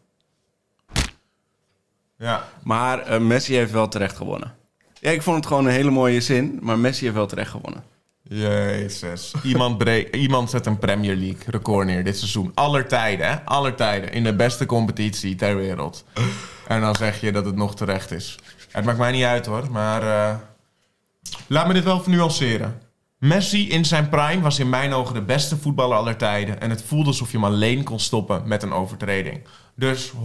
Ja. 2.17 2.47
Maar 2.63 2.99
eh, 2.99 3.19
Messi 3.19 3.55
heeft 3.55 3.71
wel 3.71 3.87
terecht 3.87 4.17
gewonnen. 4.17 4.55
Ja, 4.99 5.11
ik 5.11 5.21
vond 5.21 5.37
het 5.37 5.45
gewoon 5.45 5.65
een 5.65 5.71
hele 5.71 5.91
mooie 5.91 6.21
zin, 6.21 6.59
maar 6.61 6.79
Messi 6.79 7.03
heeft 7.03 7.15
wel 7.15 7.27
terecht 7.27 7.51
gewonnen. 7.51 7.83
Jezus. 8.23 9.33
Iemand, 9.43 9.83
iemand 10.11 10.49
zet 10.49 10.65
een 10.65 10.79
Premier 10.79 11.15
League 11.15 11.43
record 11.45 11.85
neer 11.85 12.03
dit 12.03 12.17
seizoen. 12.17 12.51
Aller 12.53 12.87
tijden, 12.87 13.29
hè? 13.29 13.45
Aller 13.45 13.75
tijden. 13.75 14.11
In 14.11 14.23
de 14.23 14.35
beste 14.35 14.65
competitie 14.65 15.35
ter 15.35 15.55
wereld. 15.55 16.05
En 16.67 16.81
dan 16.81 16.95
zeg 16.95 17.21
je 17.21 17.31
dat 17.31 17.45
het 17.45 17.55
nog 17.55 17.75
terecht 17.75 18.11
is. 18.11 18.37
Het 18.71 18.85
maakt 18.85 18.97
mij 18.97 19.11
niet 19.11 19.23
uit 19.23 19.45
hoor, 19.45 19.71
maar 19.71 20.01
eh, 20.03 20.35
laat 21.47 21.67
me 21.67 21.73
dit 21.73 21.83
wel 21.83 22.03
nuanceren. 22.05 22.81
Messi 23.19 23.69
in 23.69 23.85
zijn 23.85 24.09
prime 24.09 24.41
was 24.41 24.59
in 24.59 24.69
mijn 24.69 24.93
ogen 24.93 25.13
de 25.13 25.21
beste 25.21 25.57
voetballer 25.57 25.97
aller 25.97 26.15
tijden. 26.15 26.61
En 26.61 26.69
het 26.69 26.83
voelde 26.83 27.07
alsof 27.07 27.31
je 27.31 27.37
hem 27.37 27.45
alleen 27.45 27.83
kon 27.83 27.99
stoppen 27.99 28.47
met 28.47 28.63
een 28.63 28.73
overtreding. 28.73 29.41
Dus 29.75 30.11
100% 30.11 30.15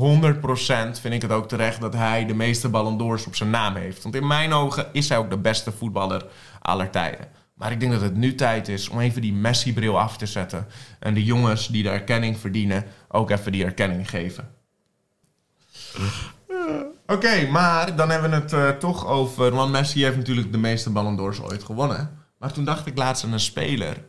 vind 1.00 1.14
ik 1.14 1.22
het 1.22 1.30
ook 1.30 1.48
terecht 1.48 1.80
dat 1.80 1.94
hij 1.94 2.26
de 2.26 2.35
meeste 2.35 2.68
Ballon 2.68 2.98
d'Ors 2.98 3.26
op 3.26 3.35
zijn 3.35 3.50
naam 3.50 3.74
heeft. 3.74 4.02
Want 4.02 4.14
in 4.14 4.26
mijn 4.26 4.52
ogen 4.52 4.87
is 4.92 5.09
hij 5.09 5.18
ook 5.18 5.30
de 5.30 5.38
beste 5.38 5.72
voetballer 5.72 6.26
aller 6.61 6.90
tijden. 6.90 7.28
Maar 7.54 7.72
ik 7.72 7.80
denk 7.80 7.92
dat 7.92 8.00
het 8.00 8.16
nu 8.16 8.35
tijd 8.35 8.68
is 8.68 8.88
om 8.88 9.00
even 9.00 9.22
die 9.22 9.33
Messi-bril 9.33 10.00
af 10.00 10.16
te 10.16 10.26
zetten. 10.26 10.66
En 10.98 11.14
de 11.14 11.24
jongens 11.24 11.68
die 11.68 11.83
de 11.83 11.90
erkenning 11.90 12.38
verdienen, 12.38 12.85
ook 13.09 13.30
even 13.30 13.52
die 13.52 13.64
erkenning 13.64 14.11
geven. 14.11 14.50
Oké, 17.07 17.46
maar 17.50 17.96
dan 17.96 18.11
hebben 18.11 18.30
we 18.30 18.37
het 18.37 18.52
eh, 18.52 18.68
toch 18.68 19.07
over... 19.07 19.54
Want 19.54 19.72
Messi 19.72 20.02
heeft 20.02 20.16
natuurlijk 20.16 20.52
de 20.52 20.59
meeste 20.59 20.90
Ballon 20.90 21.16
d'Ors 21.16 21.40
ooit 21.40 21.64
gewonnen. 21.64 22.23
Maar 22.44 22.52
toen 22.52 22.64
dacht 22.64 22.87
ik 22.87 22.96
laatst 22.96 23.24
aan 23.24 23.33
een 23.33 23.40
speler... 23.40 24.04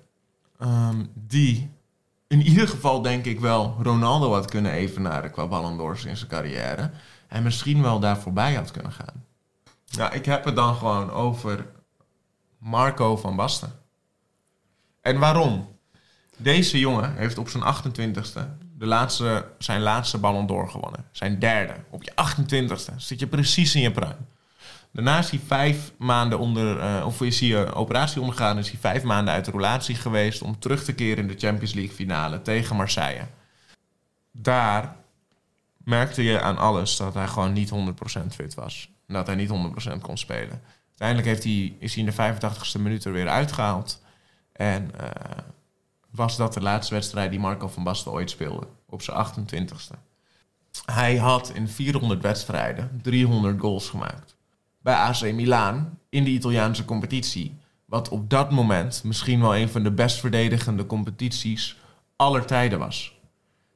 ehm, 0.60 1.06
die 1.14 1.72
in 2.28 2.42
ieder 2.42 2.68
geval 2.68 3.02
denk 3.02 3.26
ik 3.26 3.40
wel 3.40 3.78
Ronaldo 3.82 4.34
had 4.34 4.46
kunnen 4.46 4.72
evenaren 4.72 5.32
qua 5.32 5.48
Ballon 5.48 5.78
d'Ors 5.78 6.06
in 6.06 6.18
zijn 6.18 6.30
carrière. 6.30 6.92
En 7.28 7.44
misschien 7.44 7.82
wel 7.82 8.00
daar 8.00 8.18
voorbij 8.18 8.54
had 8.54 8.72
kunnen 8.72 8.92
gaan. 8.92 9.26
Ja, 9.86 10.12
ik 10.12 10.26
heb 10.26 10.46
het 10.46 10.56
dan 10.56 10.76
gewoon 10.76 11.12
over 11.12 11.68
Marco 12.58 13.18
van 13.18 13.36
Basten. 13.36 13.72
En 15.02 15.20
waarom? 15.20 15.78
Deze 16.38 16.80
jongen 16.80 17.16
heeft 17.16 17.38
op 17.38 17.50
zijn 17.50 17.64
28ste 17.64 18.42
de 18.78 18.86
laatste, 18.86 19.48
zijn 19.58 19.82
laatste 19.82 20.18
Ballon 20.18 20.48
d'Or 20.48 20.70
gewonnen. 20.70 21.06
Zijn 21.12 21.40
derde. 21.40 21.74
Op 21.90 22.04
je 22.04 22.12
28ste 22.12 22.96
zit 22.96 23.20
je 23.20 23.28
precies 23.28 23.76
in 23.76 23.82
je 23.82 23.92
prime. 23.92 24.18
Daarna 24.96 25.18
is 25.18 25.30
hij 25.30 25.40
vijf 25.48 25.92
maanden 25.98 26.40
onder, 26.40 26.80
eh, 26.80 27.06
of 27.06 27.20
een 27.20 27.74
operatie 27.74 28.22
ondergaan, 28.22 28.58
is 28.58 28.70
hij 28.70 28.80
vijf 28.80 29.04
maanden 29.04 29.34
uit 29.34 29.46
de 29.46 29.52
relatie 29.52 29.96
geweest 29.96 30.42
om 30.42 30.60
terug 30.60 30.84
te 30.84 30.94
keren 30.94 31.18
in 31.18 31.28
de 31.28 31.48
Champions 31.48 31.74
League 31.74 31.96
finale 31.96 32.42
tegen 32.42 32.76
Marseille. 32.76 33.28
Daar 34.32 34.96
merkte 35.78 36.24
je 36.24 36.42
aan 36.42 36.58
alles 36.58 36.98
dat 36.98 37.14
hij 37.14 37.28
gewoon 37.28 37.54
niet 37.54 37.70
100% 37.70 38.36
fit 38.36 38.54
was. 38.54 38.90
Dat 39.08 39.28
hij 39.28 39.36
niet 39.36 39.50
100% 39.50 40.02
kon 40.02 40.18
spelen. 40.18 40.62
Uiteindelijk 40.88 41.28
heeft 41.28 41.44
hij, 41.44 41.76
is 41.80 41.96
hij 41.96 42.04
in 42.04 42.10
de 42.10 42.40
85ste 42.40 42.80
minuut 42.80 43.06
er 43.06 43.12
weer 43.12 43.30
uitgehaald. 43.30 44.02
En 44.52 44.92
eh, 45.00 45.10
was 46.10 46.38
dat 46.38 46.54
de 46.54 46.62
laatste 46.62 46.94
wedstrijd 46.94 47.32
die 47.32 47.40
Marco 47.40 47.68
van 47.68 47.84
Basten 47.84 48.12
ooit 48.12 48.30
speelde. 48.30 48.68
Op 48.86 49.02
zijn 49.02 49.26
28ste. 49.26 49.98
Hij 50.86 51.18
had 51.18 51.52
in 51.54 51.68
400 51.68 52.22
wedstrijden 52.22 53.00
300 53.02 53.60
goals 53.60 53.90
gemaakt. 53.90 54.35
Bij 54.86 54.96
AC 54.96 55.22
Milaan 55.22 56.00
in 56.10 56.24
de 56.24 56.30
Italiaanse 56.30 56.86
competitie. 56.86 57.58
Wat 57.86 58.10
op 58.10 58.30
dat 58.30 58.52
moment 58.52 59.04
misschien 59.04 59.42
wel 59.42 59.56
een 59.56 59.70
van 59.70 59.84
de 59.84 59.92
best 59.92 60.20
verdedigende 60.20 60.86
competities 60.86 61.78
aller 62.16 62.46
tijden 62.46 62.80
was. 62.80 63.20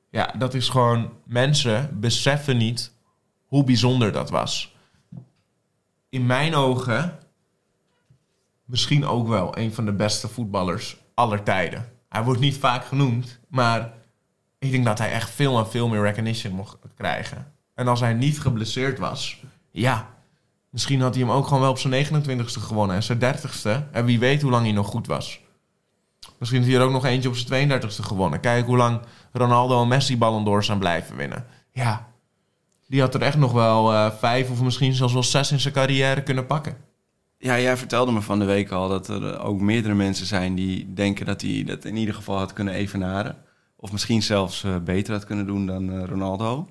Ja, 0.10 0.34
dat 0.38 0.54
is 0.54 0.70
gewoon... 0.70 1.14
Mensen 1.26 2.00
beseffen 2.00 2.58
niet 2.58 2.94
hoe 3.46 3.64
bijzonder 3.64 4.12
dat 4.12 4.30
was. 4.30 4.76
In 6.10 6.26
mijn 6.26 6.56
ogen 6.56 7.20
misschien 8.66 9.06
ook 9.06 9.28
wel 9.28 9.58
een 9.58 9.74
van 9.74 9.86
de 9.86 9.94
beste 9.94 10.28
voetballers 10.28 10.98
aller 11.14 11.44
tijden. 11.44 11.92
Hij 12.10 12.24
wordt 12.24 12.40
niet 12.40 12.58
vaak 12.58 12.86
genoemd, 12.86 13.40
maar 13.48 13.94
ik 14.60 14.72
denk 14.72 14.86
dat 14.86 14.98
hij 14.98 15.12
echt 15.12 15.30
veel 15.30 15.58
en 15.60 15.70
veel 15.70 15.88
meer 15.88 16.02
recognition 16.02 16.54
mocht 16.54 16.78
krijgen. 16.96 17.54
En 17.76 17.88
als 17.88 18.00
hij 18.00 18.14
niet 18.14 18.40
geblesseerd 18.40 19.00
was, 19.00 19.44
ja, 19.72 20.18
misschien 20.70 21.02
had 21.02 21.16
hij 21.16 21.24
hem 21.24 21.34
ook 21.34 21.46
gewoon 21.46 21.62
wel 21.62 21.70
op 21.70 21.80
zijn 21.80 22.06
29ste 22.06 22.62
gewonnen 22.62 22.96
en 22.96 23.04
zijn 23.04 23.20
30ste. 23.20 23.92
En 23.92 24.06
wie 24.06 24.20
weet 24.20 24.42
hoe 24.42 24.52
lang 24.52 24.64
hij 24.64 24.74
nog 24.74 24.88
goed 24.88 25.08
was. 25.08 25.40
Misschien 26.40 26.60
heeft 26.62 26.72
hij 26.72 26.82
er 26.82 26.88
ook 26.88 26.94
nog 26.94 27.06
eentje 27.06 27.30
op 27.30 27.36
zijn 27.36 27.82
32ste 27.82 28.04
gewonnen. 28.04 28.40
Kijk 28.40 28.66
hoe 28.66 28.78
lang 28.78 29.00
Ronaldo 29.32 29.82
en 29.82 29.88
Messi 29.88 30.18
Ballon 30.18 30.44
d'Or 30.44 30.64
zijn 30.64 30.80
blijven 30.80 31.16
winnen. 31.16 31.46
Ja, 31.72 32.08
die 32.88 33.02
had 33.02 33.14
er 33.14 33.22
echt 33.22 33.38
nog 33.38 33.52
wel 33.52 33.94
eh, 33.94 34.12
vijf 34.12 34.50
of 34.50 34.62
misschien 34.62 34.94
zelfs 34.94 35.14
wel 35.14 35.24
zes 35.24 35.52
in 35.52 35.60
zijn 35.60 35.74
carrière 35.74 36.24
kunnen 36.24 36.46
pakken. 36.46 36.78
Ja, 37.38 37.60
jij 37.60 37.78
vertelde 37.78 38.12
me 38.12 38.22
van 38.22 38.40
de 38.40 38.46
week 38.46 38.72
al 38.72 38.90
dat 38.90 39.08
er 39.08 39.40
ook 39.40 39.60
meerdere 39.62 39.94
mensen 39.94 40.26
zijn 40.26 40.56
die 40.56 40.94
denken 40.94 41.26
dat 41.26 41.42
hij 41.42 41.64
dat 41.66 41.86
in 41.86 41.96
ieder 41.96 42.16
geval 42.16 42.38
had 42.38 42.54
kunnen 42.54 42.74
evenaren. 42.74 43.38
Of 43.76 43.92
misschien 43.92 44.24
zelfs 44.24 44.64
eh, 44.64 44.78
beter 44.78 45.14
had 45.14 45.26
kunnen 45.26 45.46
doen 45.46 45.66
dan 45.66 45.92
eh, 45.92 46.04
Ronaldo. 46.04 46.70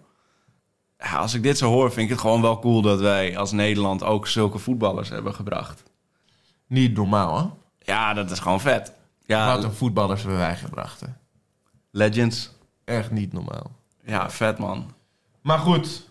Ja, 0.98 1.16
als 1.16 1.34
ik 1.34 1.42
dit 1.42 1.58
zo 1.58 1.70
hoor, 1.70 1.92
vind 1.92 2.04
ik 2.04 2.10
het 2.12 2.20
gewoon 2.20 2.42
wel 2.42 2.58
cool 2.58 2.82
dat 2.82 3.00
wij 3.00 3.36
als 3.38 3.52
Nederland 3.52 4.02
ook 4.02 4.26
zulke 4.26 4.58
voetballers 4.58 5.08
hebben 5.08 5.34
gebracht. 5.34 5.82
Niet 6.66 6.96
normaal, 6.96 7.38
hè? 7.38 7.44
Ja, 7.92 8.14
dat 8.14 8.30
is 8.30 8.38
gewoon 8.38 8.60
vet. 8.60 8.92
Ja, 9.26 9.54
Wat 9.54 9.64
een 9.64 9.72
voetballers 9.72 10.20
hebben 10.20 10.38
wij 10.40 10.56
gebracht. 10.56 11.00
hè. 11.00 11.06
legends. 11.90 12.50
Echt 12.84 13.10
niet 13.10 13.32
normaal. 13.32 13.70
Ja, 14.04 14.30
vet 14.30 14.58
man. 14.58 14.92
Maar 15.42 15.58
goed, 15.58 16.10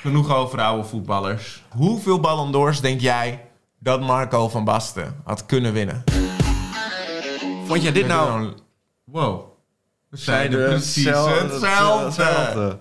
genoeg 0.00 0.34
over 0.34 0.60
oude 0.60 0.84
voetballers. 0.88 1.62
Hoeveel 1.68 2.20
Ballon 2.20 2.52
d'Ors 2.52 2.80
denk 2.80 3.00
jij 3.00 3.44
dat 3.78 4.00
Marco 4.00 4.48
van 4.48 4.64
Basten 4.64 5.20
had 5.24 5.46
kunnen 5.46 5.72
winnen? 5.72 6.04
Vond 7.66 7.82
jij 7.82 7.92
dit 7.92 8.06
nou... 8.06 8.52
Wow. 9.04 9.44
We 10.08 10.16
zeiden 10.16 10.58
Zeiden 10.58 10.78
precies 10.78 11.04
hetzelfde- 11.04 12.04
hetzelfde. 12.04 12.78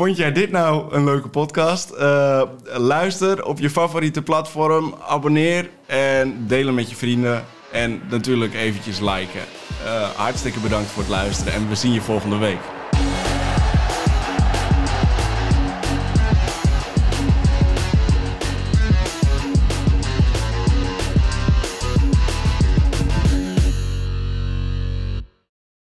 Vond 0.00 0.16
jij 0.16 0.32
dit 0.32 0.50
nou 0.50 0.94
een 0.94 1.04
leuke 1.04 1.28
podcast? 1.28 1.90
Eh, 1.90 2.42
luister 2.64 3.44
op 3.44 3.58
je 3.58 3.70
favoriete 3.70 4.22
platform, 4.22 4.94
abonneer 5.06 5.70
en 5.86 6.46
deel 6.46 6.66
hem 6.66 6.74
met 6.74 6.90
je 6.90 6.96
vrienden. 6.96 7.44
En 7.72 8.02
natuurlijk 8.10 8.54
eventjes 8.54 9.00
liken. 9.00 9.40
Eh, 9.84 10.10
hartstikke 10.10 10.60
bedankt 10.60 10.90
voor 10.90 11.02
het 11.02 11.10
luisteren 11.10 11.52
en 11.52 11.68
we 11.68 11.74
zien 11.74 11.92
je 11.92 12.00
volgende 12.00 12.36
week. 12.36 12.79